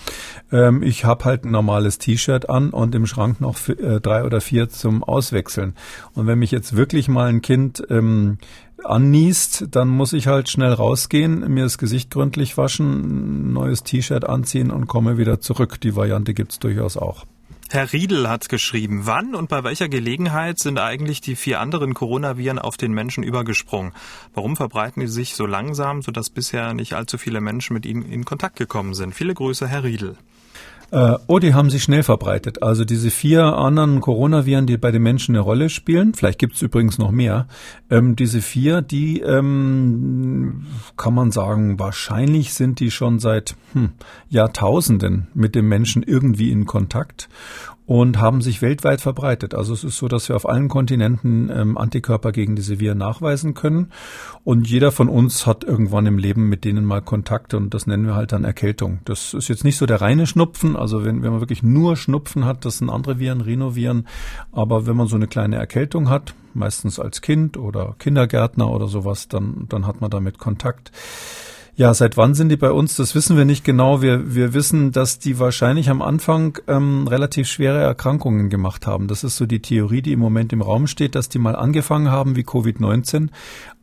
Ähm, 0.50 0.82
ich 0.82 1.04
habe 1.04 1.26
halt 1.26 1.44
ein 1.44 1.52
normales 1.52 1.98
T-Shirt 1.98 2.50
an 2.50 2.70
und 2.70 2.96
im 2.96 3.06
Schrank 3.06 3.42
noch 3.42 3.58
äh, 3.68 4.00
drei 4.00 4.24
oder 4.24 4.40
vier 4.40 4.70
zum 4.70 5.04
Auswechseln. 5.04 5.74
Und 6.14 6.26
wenn 6.26 6.40
mich 6.40 6.52
jetzt 6.52 6.78
wirklich 6.78 7.10
mal 7.10 7.28
ein 7.28 7.42
Kind 7.42 7.84
ähm, 7.90 8.38
anniest, 8.82 9.66
dann 9.72 9.90
muss 9.90 10.14
ich 10.14 10.28
halt 10.28 10.48
schnell 10.48 10.72
rausgehen, 10.72 11.54
mir 11.54 11.64
das 11.64 11.78
Gesicht 11.78 12.12
gründlich 12.12 12.58
waschen, 12.58 13.52
neues 13.52 13.84
T-Shirt 13.84 14.24
anziehen 14.24 14.72
und 14.72 14.88
komme 14.88 15.18
wieder 15.18 15.42
zurück. 15.42 15.82
Die 15.82 15.98
Variante 15.98 16.34
gibt's 16.34 16.60
durchaus 16.60 16.96
auch. 16.96 17.26
Herr 17.76 17.92
Riedel 17.92 18.30
hat 18.30 18.48
geschrieben, 18.48 19.02
wann 19.04 19.36
und 19.36 19.50
bei 19.50 19.66
welcher 19.66 19.90
Gelegenheit 19.90 20.60
sind 20.60 20.80
eigentlich 20.80 21.20
die 21.20 21.36
vier 21.36 21.60
anderen 21.60 21.94
Coronaviren 21.94 22.58
auf 22.58 22.78
den 22.78 22.94
Menschen 22.94 23.22
übergesprungen? 23.22 23.92
Warum 24.34 24.56
verbreiten 24.56 25.02
die 25.02 25.08
sich 25.08 25.36
so 25.36 25.46
langsam, 25.46 26.02
sodass 26.02 26.30
bisher 26.30 26.74
nicht 26.74 26.94
allzu 26.94 27.18
viele 27.18 27.42
Menschen 27.42 27.74
mit 27.74 27.86
ihnen 27.86 28.10
in 28.10 28.24
Kontakt 28.24 28.56
gekommen 28.56 28.94
sind? 28.94 29.14
Viele 29.14 29.34
Grüße, 29.34 29.68
Herr 29.68 29.84
Riedel. 29.84 30.16
Äh, 30.92 31.16
oh, 31.28 31.40
die 31.40 31.54
haben 31.54 31.70
sich 31.70 31.84
schnell 31.84 32.04
verbreitet. 32.04 32.62
Also 32.62 32.86
diese 32.86 33.10
vier 33.10 33.44
anderen 33.44 34.02
Coronaviren, 34.02 34.68
die 34.68 34.78
bei 34.78 34.92
den 34.92 35.04
Menschen 35.04 35.36
eine 35.36 35.42
Rolle 35.42 35.70
spielen, 35.70 36.14
vielleicht 36.14 36.40
gibt 36.40 36.56
es 36.56 36.62
übrigens 36.62 36.98
noch 36.98 37.12
mehr, 37.12 37.48
ähm, 37.90 38.16
diese 38.16 38.42
vier, 38.42 38.82
die 38.82 39.22
ähm, 39.22 40.66
kann 40.98 41.14
man 41.14 41.32
sagen, 41.32 41.80
wahrscheinlich 41.80 42.54
sind 42.54 42.80
die 42.80 42.92
schon 42.92 43.20
seit 43.20 43.56
hm, 43.74 43.92
Jahrtausenden 44.30 45.28
mit 45.34 45.56
dem 45.56 45.68
Menschen 45.68 46.04
irgendwie 46.04 46.52
in 46.52 46.66
Kontakt 46.66 47.30
und 47.86 48.20
haben 48.20 48.42
sich 48.42 48.62
weltweit 48.62 49.02
verbreitet. 49.02 49.54
Also 49.54 49.74
es 49.74 49.84
ist 49.84 49.98
so, 49.98 50.08
dass 50.08 50.28
wir 50.28 50.36
auf 50.36 50.50
allen 50.50 50.70
Kontinenten 50.70 51.52
ähm, 51.54 51.78
Antikörper 51.78 52.32
gegen 52.32 52.56
diese 52.56 52.80
Viren 52.80 52.98
nachweisen 52.98 53.54
können. 53.54 53.92
Und 54.44 54.68
jeder 54.68 54.92
von 54.92 55.08
uns 55.08 55.46
hat 55.46 55.64
irgendwann 55.64 56.06
im 56.08 56.18
Leben 56.18 56.50
mit 56.50 56.66
denen 56.66 56.86
mal 56.86 57.02
Kontakt 57.02 57.54
und 57.54 57.74
das 57.74 57.86
nennen 57.86 58.08
wir 58.08 58.16
halt 58.16 58.32
dann 58.32 58.44
Erkältung. 58.44 59.00
Das 59.06 59.34
ist 59.34 59.48
jetzt 59.48 59.64
nicht 59.64 59.78
so 59.78 59.86
der 59.86 60.02
reine 60.02 60.26
Schnupfen. 60.26 60.76
Also 60.76 61.06
wenn, 61.06 61.22
wenn 61.22 61.32
man 61.32 61.42
wirklich 61.42 61.64
nur 61.64 61.96
Schnupfen 61.96 62.46
hat, 62.46 62.66
das 62.66 62.80
sind 62.80 62.90
andere 62.90 63.20
Viren, 63.20 63.42
Rhinoviren. 63.42 64.08
Aber 64.52 64.88
wenn 64.88 64.96
man 64.96 65.08
so 65.08 65.16
eine 65.16 65.28
kleine 65.28 65.58
Erkältung 65.58 66.10
hat, 66.10 66.34
meistens 66.56 67.00
als 67.00 67.22
Kind 67.22 67.58
oder 67.58 67.96
Kindergärtner 68.00 68.70
oder 68.72 68.88
sowas, 68.88 69.28
dann, 69.28 69.68
dann 69.70 69.86
hat 69.86 70.02
man 70.02 70.10
damit 70.10 70.40
Kontakt. 70.40 70.92
Ja, 71.78 71.94
seit 71.94 72.16
wann 72.16 72.36
sind 72.36 72.48
die 72.48 72.56
bei 72.56 72.72
uns? 72.72 72.96
Das 72.96 73.16
wissen 73.16 73.36
wir 73.36 73.44
nicht 73.44 73.66
genau. 73.66 74.02
Wir, 74.02 74.34
wir 74.34 74.54
wissen, 74.54 74.94
dass 74.94 75.20
die 75.20 75.40
wahrscheinlich 75.40 75.90
am 75.90 76.02
Anfang 76.02 76.58
ähm, 76.70 77.06
relativ 77.06 77.50
schwere 77.50 77.82
Erkrankungen 77.82 78.50
gemacht 78.50 78.88
haben. 78.88 79.10
Das 79.10 79.26
ist 79.26 79.36
so 79.36 79.46
die 79.46 79.62
Theorie, 79.62 80.02
die 80.02 80.14
im 80.14 80.20
Moment 80.20 80.54
im 80.54 80.62
Raum 80.62 80.88
steht, 80.88 81.16
dass 81.16 81.28
die 81.28 81.38
mal 81.38 81.58
angefangen 81.58 82.10
haben 82.10 82.38
wie 82.38 82.44
Covid-19, 82.44 83.28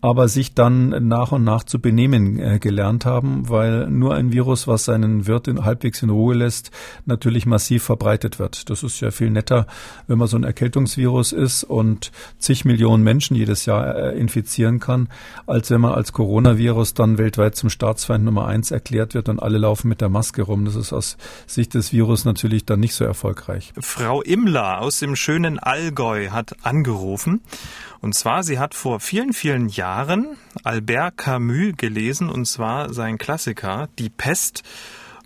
aber 0.03 0.27
sich 0.27 0.53
dann 0.53 1.07
nach 1.07 1.31
und 1.31 1.45
nach 1.45 1.62
zu 1.62 1.81
benehmen 1.81 2.38
äh, 2.38 2.59
gelernt 2.59 3.07
haben, 3.07 3.49
weil 3.49 3.88
nur 3.88 4.15
ein 4.15 4.33
Virus, 4.33 4.67
was 4.67 4.85
seinen 4.85 5.29
Wirt 5.29 5.47
in, 5.47 5.65
halbwegs 5.65 6.03
in 6.03 6.11
Ruhe 6.11 6.35
lässt, 6.35 6.73
natürlich 7.07 7.47
massiv 7.47 7.85
verbreitet 7.85 8.41
wird. 8.41 8.69
Das 8.69 8.83
ist 8.83 9.01
ja 9.01 9.12
viel 9.12 9.31
netter, 9.31 9.67
wenn 10.09 10.19
man 10.19 10.27
so 10.27 10.37
ein 10.37 10.43
Erkältungsvirus 10.43 11.31
ist 11.31 11.62
und 11.62 12.11
zig 12.38 12.65
Millionen 12.65 13.05
Menschen 13.05 13.37
jedes 13.37 13.65
Jahr 13.65 13.95
äh, 13.95 14.19
infizieren 14.19 14.81
kann, 14.81 15.09
als 15.47 15.71
wenn 15.71 15.81
man 15.81 15.93
als 15.93 16.12
Coronavirus 16.12 16.95
dann 16.95 17.17
weltweit 17.17 17.55
zum 17.55 17.71
Staatsfeind 17.71 18.25
Nummer 18.25 18.49
eins 18.49 18.73
erklärt 18.73 19.15
wird 19.15 19.29
und 19.29 19.38
alle 19.38 19.59
laufen 19.59 19.88
mit 19.88 20.01
der 20.01 20.09
Maske 20.09 20.43
rum. 20.43 20.65
Das 20.65 20.75
ist 20.75 20.93
aus 20.93 21.17
Sicht 21.47 21.75
des 21.75 21.93
Virus 21.93 22.25
natürlich 22.25 22.67
dann 22.67 22.81
nicht 22.81 22.95
so 22.95 23.05
erfolgreich. 23.05 23.73
Frau 23.79 24.21
Immler 24.21 24.81
aus 24.81 24.99
dem 24.99 25.15
schönen 25.15 25.61
Allgäu 25.61 26.31
hat 26.31 26.57
angerufen 26.62 27.41
und 28.03 28.15
zwar, 28.15 28.43
sie 28.43 28.59
hat 28.59 28.75
vor 28.75 28.99
vielen, 28.99 29.33
vielen 29.33 29.69
Jahren 29.69 30.37
Albert 30.65 31.19
Camus 31.19 31.77
gelesen, 31.77 32.29
und 32.29 32.47
zwar 32.47 32.93
sein 32.93 33.17
Klassiker 33.17 33.88
Die 33.99 34.11
Pest. 34.11 34.65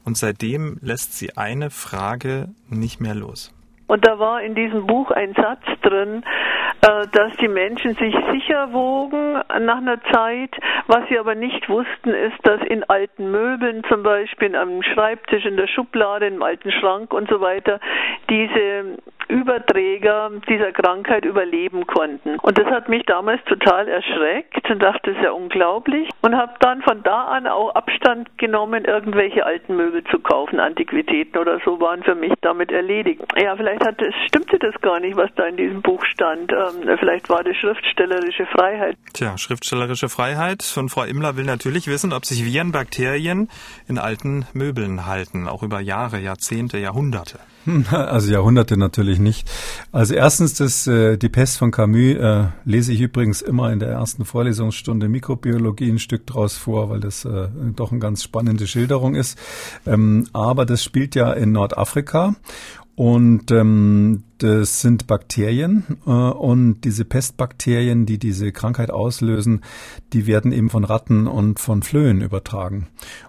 Und 0.05 0.17
seitdem 0.19 0.79
lässt 0.83 1.19
sie 1.19 1.37
eine 1.37 1.71
Frage 1.71 2.49
nicht 2.69 3.01
mehr 3.01 3.15
los. 3.15 3.53
Und 3.87 4.07
da 4.07 4.19
war 4.19 4.43
in 4.43 4.55
diesem 4.55 4.87
Buch 4.87 5.11
ein 5.11 5.33
Satz 5.35 5.63
drin, 5.83 6.23
äh, 6.83 7.07
dass 7.13 7.37
die 7.41 7.49
Menschen 7.49 7.95
sich 7.95 8.15
sicher 8.33 8.73
wogen 8.73 9.35
nach 9.65 9.79
einer 9.79 10.03
Zeit. 10.13 10.51
Was 10.87 11.09
sie 11.09 11.19
aber 11.19 11.35
nicht 11.35 11.69
wussten, 11.69 12.11
ist, 12.11 12.37
dass 12.43 12.61
in 12.63 12.85
alten 12.85 13.31
Möbeln, 13.31 13.85
zum 13.89 14.03
Beispiel 14.03 14.55
am 14.55 14.83
Schreibtisch, 14.83 15.45
in 15.45 15.57
der 15.57 15.67
Schublade, 15.69 16.27
im 16.27 16.43
alten 16.43 16.71
Schrank 16.73 17.13
und 17.15 17.29
so 17.31 17.41
weiter, 17.41 17.81
diese 18.29 18.99
Überträger 19.29 20.31
dieser 20.49 20.73
Krankheit 20.73 21.25
überleben 21.25 21.87
konnten. 21.87 22.39
Und 22.39 22.59
das 22.59 22.67
hat 22.67 22.89
mich 22.89 23.05
damals 23.07 23.43
total 23.45 23.89
erschreckt 23.89 24.71
und 24.71 24.83
dachte, 24.83 25.11
das 25.11 25.17
ist 25.17 25.23
ja 25.23 25.33
unglaublich. 25.33 26.09
Und 26.23 26.37
habe 26.37 26.55
dann 26.61 26.83
von 26.83 27.03
da 27.03 27.25
an 27.25 27.47
auch 27.47 27.75
Abstand 27.75 28.39
genommen, 28.39 28.85
irgendwelche 28.85 29.45
alten 29.45 29.77
Möbel 29.77 30.05
zu 30.05 30.19
kaufen, 30.19 30.61
Antiquitäten 30.61 31.39
oder 31.39 31.61
so 31.65 31.81
waren 31.81 32.03
für 32.03 32.15
mich 32.15 32.33
damit 32.41 32.71
erledigt. 32.71 33.23
Ja, 33.41 33.57
vielleicht 33.57 33.85
hat 33.85 34.01
es, 34.01 34.15
stimmte 34.29 34.59
das 34.59 34.75
gar 34.81 35.01
nicht, 35.01 35.17
was 35.17 35.31
da 35.37 35.47
in 35.47 35.57
diesem 35.57 35.83
Buch 35.83 36.05
stand. 36.05 36.53
Ähm, 36.53 36.97
vielleicht 36.99 37.29
war 37.29 37.43
das 37.43 37.57
schriftstellerische 37.57 38.47
Freiheit. 38.47 38.97
Tja, 39.13 39.37
schriftstellerische 39.39 40.09
Freiheit. 40.09 40.75
Und 40.77 40.91
Frau 40.91 41.05
Immler 41.05 41.37
will 41.37 41.45
natürlich 41.45 41.87
wissen, 41.89 42.13
ob 42.13 42.25
sich 42.25 42.45
Viren, 42.45 42.73
Bakterien 42.73 43.49
in 43.89 43.99
alten 43.99 44.47
Möbeln 44.53 45.07
halten, 45.07 45.49
auch 45.49 45.63
über 45.63 45.81
Jahre, 45.81 46.19
Jahrzehnte, 46.19 46.79
Jahrhunderte. 46.79 47.39
Also 47.91 48.33
Jahrhunderte 48.33 48.77
natürlich 48.77 49.19
nicht. 49.19 49.51
Also 49.93 50.15
erstens 50.15 50.55
das 50.55 50.87
äh, 50.87 51.17
die 51.17 51.29
Pest 51.29 51.59
von 51.59 51.71
Camus 51.71 52.17
äh, 52.17 52.45
lese 52.65 52.93
ich 52.93 53.01
übrigens 53.01 53.43
immer 53.43 53.73
in 53.73 53.79
der 53.79 53.89
ersten 53.91 54.25
Vorlesungsstunde 54.25 55.09
Mikrobiologie 55.09 55.91
ein 55.91 55.99
Stück 55.99 56.27
draus 56.27 56.57
vor, 56.57 56.91
weil 56.91 57.01
das 57.01 57.25
äh, 57.25 57.49
doch 57.75 57.91
eine 57.91 58.01
ganz 58.01 58.23
spannende 58.23 58.67
Schilderung 58.67 59.15
ist. 59.15 59.39
Ähm, 59.87 60.29
aber 60.33 60.67
das 60.67 60.83
spielt 60.85 61.15
ja 61.15 61.33
in 61.33 61.53
Nordafrika 61.53 62.37
und 62.95 63.51
ähm, 63.51 64.25
das 64.39 64.81
sind 64.81 65.07
Bakterien 65.07 65.85
äh, 66.07 66.11
und 66.11 66.83
diese 66.83 67.05
Pestbakterien, 67.05 68.07
die 68.07 68.19
diese 68.19 68.53
Krankheit 68.53 68.91
auslösen, 68.91 69.63
die 70.13 70.27
werden 70.27 70.53
eben 70.53 70.71
von 70.71 70.85
Ratten 70.85 71.27
und 71.27 71.59
von 71.59 71.83
Flöhen 71.83 72.21
übertragen. 72.21 72.89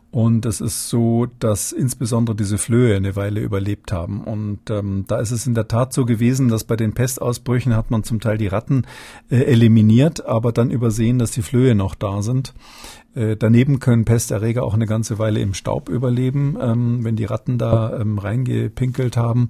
Und 0.09 0.45
es 0.45 0.61
ist 0.61 0.89
so, 0.89 1.27
dass 1.39 1.73
insbesondere 1.73 2.35
diese 2.35 2.57
Flöhe 2.57 2.95
eine 2.95 3.15
Weile 3.15 3.41
überlebt 3.41 3.91
haben. 3.91 4.23
Und 4.23 4.69
ähm, 4.69 5.03
da 5.07 5.19
ist 5.19 5.31
es 5.31 5.45
in 5.45 5.53
der 5.53 5.67
Tat 5.67 5.93
so 5.93 6.05
gewesen, 6.05 6.47
dass 6.47 6.63
bei 6.63 6.75
den 6.75 6.93
Pestausbrüchen 6.93 7.75
hat 7.75 7.91
man 7.91 8.03
zum 8.03 8.19
Teil 8.19 8.37
die 8.37 8.47
Ratten 8.47 8.87
äh, 9.29 9.43
eliminiert, 9.43 10.25
aber 10.25 10.53
dann 10.53 10.71
übersehen, 10.71 11.19
dass 11.19 11.31
die 11.31 11.41
Flöhe 11.41 11.75
noch 11.75 11.93
da 11.93 12.21
sind. 12.21 12.53
Äh, 13.17 13.35
daneben 13.35 13.79
können 13.79 14.05
Pesterreger 14.05 14.63
auch 14.63 14.75
eine 14.75 14.85
ganze 14.85 15.17
Weile 15.17 15.39
im 15.39 15.55
Staub 15.55 15.89
überleben, 15.89 16.55
ähm, 16.61 17.03
wenn 17.03 17.15
die 17.15 17.25
Ratten 17.25 17.57
da 17.57 17.99
ähm, 17.99 18.19
reingepinkelt 18.19 19.17
haben, 19.17 19.49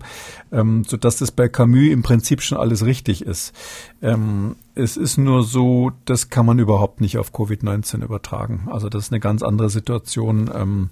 ähm, 0.51 0.85
sodass 0.85 1.17
das 1.17 1.31
bei 1.31 1.46
Camus 1.49 1.89
im 1.89 2.03
Prinzip 2.03 2.41
schon 2.41 2.57
alles 2.57 2.85
richtig 2.85 3.21
ist. 3.21 3.53
Ähm, 4.01 4.55
es 4.77 4.95
ist 4.95 5.17
nur 5.17 5.43
so, 5.43 5.91
das 6.05 6.29
kann 6.29 6.45
man 6.45 6.59
überhaupt 6.59 7.01
nicht 7.01 7.17
auf 7.17 7.33
Covid-19 7.33 8.03
übertragen. 8.03 8.67
Also 8.71 8.89
das 8.89 9.05
ist 9.05 9.11
eine 9.11 9.19
ganz 9.19 9.41
andere 9.41 9.69
Situation. 9.69 10.51
Ähm, 10.53 10.89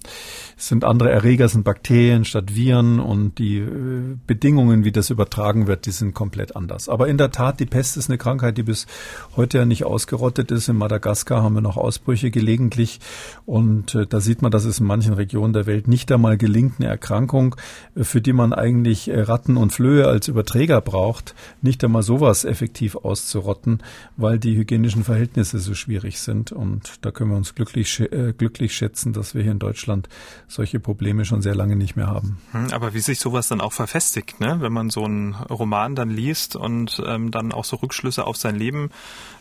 es 0.56 0.68
sind 0.68 0.84
andere 0.84 1.10
Erreger, 1.10 1.44
es 1.44 1.52
sind 1.52 1.64
Bakterien 1.64 2.24
statt 2.24 2.56
Viren 2.56 2.98
und 2.98 3.38
die 3.38 3.58
äh, 3.58 4.16
Bedingungen, 4.26 4.84
wie 4.84 4.90
das 4.90 5.10
übertragen 5.10 5.68
wird, 5.68 5.86
die 5.86 5.92
sind 5.92 6.14
komplett 6.14 6.56
anders. 6.56 6.88
Aber 6.88 7.06
in 7.06 7.16
der 7.16 7.30
Tat, 7.30 7.60
die 7.60 7.66
Pest 7.66 7.96
ist 7.96 8.10
eine 8.10 8.18
Krankheit, 8.18 8.58
die 8.58 8.64
bis 8.64 8.86
heute 9.36 9.58
ja 9.58 9.64
nicht 9.64 9.84
ausgerottet 9.84 10.50
ist. 10.50 10.68
In 10.68 10.76
Madagaskar 10.76 11.42
haben 11.42 11.54
wir 11.54 11.60
noch 11.60 11.76
Ausbrüche 11.76 12.32
gelegentlich 12.32 12.98
und 13.44 13.94
äh, 13.94 14.06
da 14.06 14.20
sieht 14.20 14.42
man, 14.42 14.50
dass 14.50 14.64
es 14.64 14.80
in 14.80 14.86
manchen 14.86 15.14
Regionen 15.14 15.52
der 15.52 15.66
Welt 15.66 15.86
nicht 15.86 16.10
einmal 16.10 16.36
gelingt, 16.36 16.74
eine 16.80 16.88
Erkrankung, 16.88 17.54
äh, 17.94 18.02
für 18.02 18.20
die 18.20 18.32
man 18.32 18.52
eigentlich 18.52 19.08
Ratten 19.12 19.56
und 19.56 19.72
Flöhe 19.72 20.08
als 20.08 20.26
Überträger 20.26 20.80
braucht, 20.80 21.36
nicht 21.62 21.84
einmal 21.84 22.02
sowas 22.02 22.44
effektiv 22.44 22.96
auszurotten 22.96 23.75
weil 24.16 24.38
die 24.38 24.56
hygienischen 24.56 25.04
Verhältnisse 25.04 25.58
so 25.58 25.74
schwierig 25.74 26.20
sind. 26.20 26.52
Und 26.52 27.04
da 27.04 27.10
können 27.10 27.30
wir 27.30 27.36
uns 27.36 27.54
glücklich, 27.54 28.00
äh, 28.00 28.32
glücklich 28.36 28.74
schätzen, 28.74 29.12
dass 29.12 29.34
wir 29.34 29.42
hier 29.42 29.52
in 29.52 29.58
Deutschland 29.58 30.08
solche 30.48 30.80
Probleme 30.80 31.24
schon 31.24 31.42
sehr 31.42 31.54
lange 31.54 31.76
nicht 31.76 31.96
mehr 31.96 32.06
haben. 32.06 32.38
Hm, 32.52 32.68
aber 32.72 32.94
wie 32.94 33.00
sich 33.00 33.18
sowas 33.18 33.48
dann 33.48 33.60
auch 33.60 33.72
verfestigt, 33.72 34.40
ne? 34.40 34.56
wenn 34.60 34.72
man 34.72 34.90
so 34.90 35.04
einen 35.04 35.34
Roman 35.34 35.94
dann 35.94 36.10
liest 36.10 36.56
und 36.56 37.02
ähm, 37.06 37.30
dann 37.30 37.52
auch 37.52 37.64
so 37.64 37.76
Rückschlüsse 37.76 38.26
auf 38.26 38.36
sein 38.36 38.56
Leben 38.56 38.90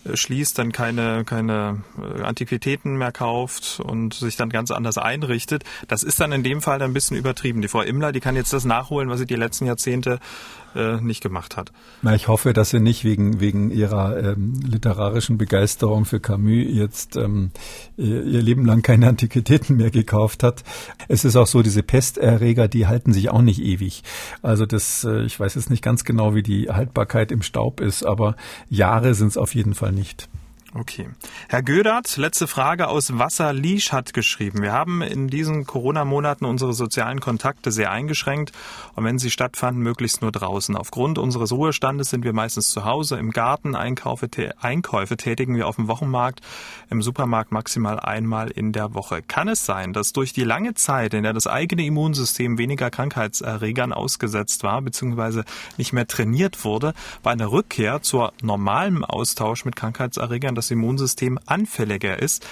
äh, 0.03 0.15
schließt, 0.15 0.57
dann 0.57 0.71
keine, 0.71 1.25
keine 1.25 1.83
äh, 2.01 2.21
Antiquitäten 2.21 2.97
mehr 2.97 3.11
kauft 3.11 3.79
und 3.79 4.13
sich 4.13 4.35
dann 4.35 4.49
ganz 4.49 4.71
anders 4.71 4.97
einrichtet. 4.97 5.63
Das 5.87 6.03
ist 6.03 6.19
dann 6.19 6.31
in 6.31 6.43
dem 6.43 6.61
Fall 6.61 6.81
ein 6.81 6.93
bisschen 6.93 7.17
übertrieben. 7.17 7.61
Die 7.61 7.67
Frau 7.67 7.81
Immler, 7.81 8.11
die 8.11 8.19
kann 8.19 8.35
jetzt 8.35 8.53
das 8.53 8.65
nachholen, 8.65 9.09
was 9.09 9.19
sie 9.19 9.25
die 9.25 9.35
letzten 9.35 9.65
Jahrzehnte 9.65 10.19
äh, 10.75 11.01
nicht 11.01 11.21
gemacht 11.21 11.57
hat. 11.57 11.71
Na, 12.01 12.15
ich 12.15 12.27
hoffe, 12.27 12.53
dass 12.53 12.69
sie 12.69 12.79
nicht 12.79 13.03
wegen, 13.03 13.39
wegen 13.39 13.71
ihrer 13.71 14.17
ähm, 14.17 14.53
literarischen 14.65 15.37
Begeisterung 15.37 16.05
für 16.05 16.19
Camus 16.19 16.65
jetzt 16.67 17.15
ähm, 17.15 17.51
ihr, 17.97 18.23
ihr 18.23 18.41
Leben 18.41 18.65
lang 18.65 18.81
keine 18.81 19.07
Antiquitäten 19.07 19.77
mehr 19.77 19.91
gekauft 19.91 20.43
hat. 20.43 20.63
Es 21.07 21.25
ist 21.25 21.35
auch 21.35 21.47
so, 21.47 21.61
diese 21.61 21.83
Pesterreger, 21.83 22.67
die 22.67 22.87
halten 22.87 23.13
sich 23.13 23.29
auch 23.29 23.41
nicht 23.41 23.61
ewig. 23.61 24.03
Also 24.41 24.65
das, 24.65 25.03
äh, 25.03 25.23
ich 25.23 25.39
weiß 25.39 25.55
jetzt 25.55 25.69
nicht 25.69 25.83
ganz 25.83 26.03
genau, 26.03 26.35
wie 26.35 26.43
die 26.43 26.69
Haltbarkeit 26.69 27.31
im 27.31 27.41
Staub 27.41 27.79
ist, 27.79 28.03
aber 28.03 28.35
Jahre 28.69 29.13
sind 29.13 29.29
es 29.29 29.37
auf 29.37 29.55
jeden 29.55 29.73
Fall 29.73 29.91
nicht. 29.91 30.29
Okay. 30.77 31.07
Herr 31.47 31.63
Gödert, 31.63 32.17
letzte 32.17 32.47
Frage 32.47 32.89
aus 32.89 33.17
Wasserliesch 33.17 33.93
hat 33.93 34.13
geschrieben. 34.13 34.61
Wir 34.61 34.73
haben 34.73 35.01
in 35.01 35.29
diesen 35.29 35.65
Corona-Monaten 35.65 36.43
unsere 36.43 36.73
sozialen 36.73 37.21
Kontakte 37.21 37.71
sehr 37.71 37.91
eingeschränkt 37.91 38.51
und 38.93 39.05
wenn 39.05 39.17
sie 39.17 39.31
stattfanden, 39.31 39.81
möglichst 39.81 40.21
nur 40.21 40.33
draußen. 40.33 40.75
Aufgrund 40.75 41.17
unseres 41.17 41.53
Ruhestandes 41.53 42.09
sind 42.09 42.25
wir 42.25 42.33
meistens 42.33 42.71
zu 42.71 42.83
Hause, 42.83 43.15
im 43.15 43.31
Garten, 43.31 43.73
Einkaufe, 43.73 44.27
Einkäufe 44.59 45.15
tätigen 45.15 45.55
wir 45.55 45.67
auf 45.67 45.77
dem 45.77 45.87
Wochenmarkt, 45.87 46.41
im 46.89 47.01
Supermarkt 47.01 47.53
maximal 47.53 47.97
einmal 47.97 48.51
in 48.51 48.73
der 48.73 48.93
Woche. 48.93 49.21
Kann 49.21 49.47
es 49.47 49.65
sein, 49.65 49.93
dass 49.93 50.11
durch 50.11 50.33
die 50.33 50.43
lange 50.43 50.73
Zeit, 50.73 51.13
in 51.13 51.23
der 51.23 51.31
das 51.31 51.47
eigene 51.47 51.85
Immunsystem 51.85 52.57
weniger 52.57 52.89
Krankheitserregern 52.89 53.93
ausgesetzt 53.93 54.63
war, 54.63 54.81
beziehungsweise 54.81 55.45
nicht 55.77 55.93
mehr 55.93 56.05
trainiert 56.05 56.65
wurde, 56.65 56.93
bei 57.23 57.31
einer 57.31 57.49
Rückkehr 57.49 58.01
zur 58.01 58.33
normalen 58.41 59.05
Austausch 59.05 59.63
mit 59.63 59.77
Krankheitserregern 59.77 60.64
das 60.65 60.71
Immunsystem 60.71 61.37
anfälliger 61.45 62.19
ist, 62.21 62.45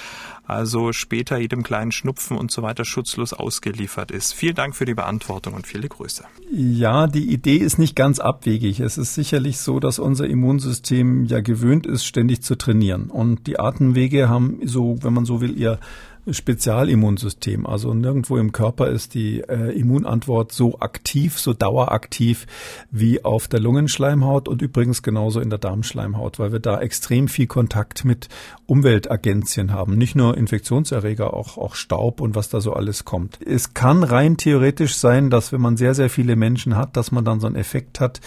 also 0.45 0.91
später 0.93 1.37
jedem 1.37 1.63
kleinen 1.63 1.91
Schnupfen 1.91 2.37
und 2.37 2.51
so 2.51 2.61
weiter 2.61 2.85
schutzlos 2.85 3.33
ausgeliefert 3.33 4.11
ist. 4.11 4.33
Vielen 4.33 4.55
Dank 4.55 4.75
für 4.75 4.85
die 4.85 4.93
Beantwortung 4.93 5.53
und 5.53 5.65
viele 5.65 5.87
Grüße. 5.87 6.25
Ja, 6.51 7.07
die 7.07 7.31
Idee 7.31 7.57
ist 7.57 7.79
nicht 7.79 7.95
ganz 7.95 8.19
abwegig. 8.19 8.79
Es 8.81 8.97
ist 8.97 9.15
sicherlich 9.15 9.57
so, 9.57 9.79
dass 9.79 9.99
unser 9.99 10.27
Immunsystem 10.27 11.25
ja 11.25 11.39
gewöhnt 11.39 11.87
ist, 11.87 12.05
ständig 12.05 12.43
zu 12.43 12.55
trainieren. 12.55 13.09
Und 13.09 13.47
die 13.47 13.59
Atemwege 13.59 14.29
haben 14.29 14.59
so, 14.63 14.97
wenn 15.01 15.13
man 15.13 15.25
so 15.25 15.41
will, 15.41 15.57
ihr 15.57 15.79
Spezialimmunsystem. 16.29 17.65
Also 17.65 17.93
nirgendwo 17.93 18.37
im 18.37 18.51
Körper 18.51 18.87
ist 18.87 19.13
die 19.13 19.41
äh, 19.41 19.77
Immunantwort 19.77 20.51
so 20.51 20.79
aktiv, 20.79 21.37
so 21.37 21.53
daueraktiv 21.53 22.47
wie 22.91 23.23
auf 23.23 23.47
der 23.47 23.59
Lungenschleimhaut 23.59 24.47
und 24.47 24.61
übrigens 24.61 25.03
genauso 25.03 25.39
in 25.39 25.49
der 25.49 25.59
Darmschleimhaut, 25.59 26.39
weil 26.39 26.51
wir 26.51 26.59
da 26.59 26.79
extrem 26.79 27.27
viel 27.27 27.47
Kontakt 27.47 28.05
mit 28.05 28.29
Umweltagenzien 28.65 29.71
haben. 29.71 29.97
Nicht 29.97 30.15
nur 30.15 30.37
Infektionserreger, 30.37 31.33
auch, 31.33 31.57
auch 31.57 31.75
Staub 31.75 32.21
und 32.21 32.35
was 32.35 32.49
da 32.49 32.61
so 32.61 32.73
alles 32.73 33.05
kommt. 33.05 33.39
Es 33.45 33.73
kann 33.73 34.03
rein 34.03 34.37
theoretisch 34.37 34.95
sein, 34.95 35.29
dass 35.29 35.51
wenn 35.51 35.61
man 35.61 35.77
sehr, 35.77 35.93
sehr 35.93 36.09
viele 36.09 36.35
Menschen 36.35 36.77
hat, 36.77 36.95
dass 36.95 37.11
man 37.11 37.25
dann 37.25 37.39
so 37.39 37.47
einen 37.47 37.55
Effekt 37.55 37.99
hat, 37.99 38.21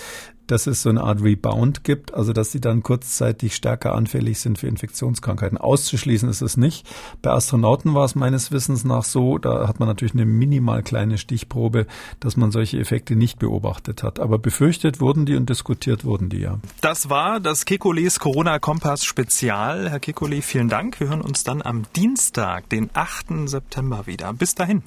dass 0.47 0.67
es 0.67 0.83
so 0.83 0.91
eine 0.91 1.03
Art 1.03 1.23
Rebound 1.23 1.85
gibt, 1.85 2.15
also 2.15 2.33
dass 2.33 2.53
sie 2.53 2.61
dann 2.61 2.83
kurzzeitig 2.83 3.55
stärker 3.55 3.95
anfällig 3.95 4.41
sind 4.41 4.59
für 4.59 4.67
Infektionskrankheiten. 4.69 5.59
Auszuschließen 5.59 6.29
ist 6.29 6.43
es 6.43 6.57
nicht. 6.57 6.87
Bei 7.23 7.31
Astronauten 7.31 7.95
war 7.95 8.05
es 8.05 8.15
meines 8.15 8.53
Wissens 8.53 8.85
nach 8.85 9.05
so, 9.05 9.39
da 9.39 9.69
hat 9.69 9.81
man 9.81 9.89
natürlich 9.89 10.15
eine 10.15 10.27
minimal 10.27 10.83
kleine 10.83 11.19
Stichprobe, 11.19 11.87
dass 12.21 12.37
man 12.37 12.51
solche 12.51 12.79
Effekte 12.79 13.17
nicht 13.17 13.39
beobachtet 13.39 14.03
hat. 14.03 14.21
Aber 14.21 14.39
befürchtet 14.39 15.01
wurden 15.01 15.27
die 15.27 15.37
und 15.37 15.49
diskutiert 15.51 16.05
wurden 16.05 16.29
die 16.29 16.41
ja. 16.41 16.59
Das 16.81 17.09
war 17.11 17.41
das 17.41 17.65
Kekules 17.65 18.21
Corona-Kompass 18.21 19.05
Spezial. 19.05 19.91
Herr 19.91 20.01
Kekule, 20.01 20.43
vielen 20.43 20.69
Dank. 20.69 21.01
Wir 21.01 21.09
hören 21.09 21.21
uns 21.21 21.45
dann 21.45 21.63
am 21.63 21.85
Dienstag, 21.95 22.69
den 22.69 22.91
8. 22.95 23.49
September 23.49 24.07
wieder. 24.07 24.33
Bis 24.33 24.55
dahin. 24.55 24.83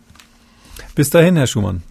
Bis 0.96 1.10
dahin, 1.10 1.36
Herr 1.36 1.48
Schumann. 1.48 1.84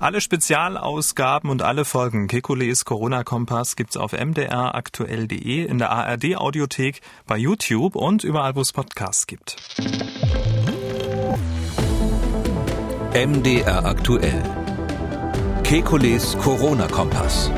Alle 0.00 0.20
Spezialausgaben 0.20 1.50
und 1.50 1.62
alle 1.62 1.84
Folgen 1.84 2.28
Kekules 2.28 2.84
Corona-Kompass 2.84 3.74
gibt's 3.74 3.96
auf 3.96 4.12
mdraktuell.de, 4.12 5.64
in 5.64 5.78
der 5.78 5.90
ARD-Audiothek, 5.90 7.00
bei 7.26 7.36
YouTube 7.36 7.96
und 7.96 8.22
überall, 8.22 8.54
wo 8.54 8.60
es 8.60 8.72
Podcasts 8.72 9.26
gibt. 9.26 9.56
MDR 13.12 13.84
aktuell. 13.84 14.42
Kekules 15.64 16.38
Corona-Kompass. 16.38 17.50